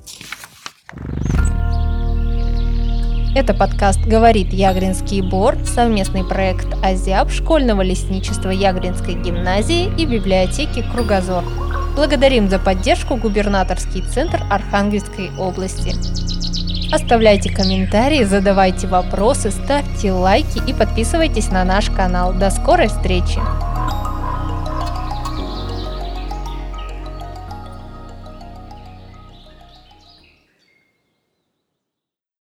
Это 3.35 3.55
подкаст 3.55 4.01
«Говорит 4.01 4.53
Ягринский 4.53 5.22
бор», 5.22 5.57
совместный 5.64 6.22
проект 6.22 6.66
«Азиаб» 6.85 7.30
школьного 7.30 7.80
лесничества 7.80 8.51
Ягринской 8.51 9.14
гимназии 9.14 9.91
и 9.97 10.05
библиотеки 10.05 10.85
«Кругозор». 10.93 11.43
Благодарим 11.97 12.51
за 12.51 12.59
поддержку 12.59 13.16
губернаторский 13.16 14.03
центр 14.03 14.43
Архангельской 14.51 15.30
области. 15.39 15.95
Оставляйте 16.95 17.51
комментарии, 17.51 18.24
задавайте 18.24 18.87
вопросы, 18.87 19.51
ставьте 19.51 20.12
лайки 20.12 20.61
и 20.68 20.74
подписывайтесь 20.74 21.51
на 21.51 21.64
наш 21.64 21.89
канал. 21.89 22.35
До 22.35 22.51
скорой 22.51 22.89
встречи! 22.89 23.41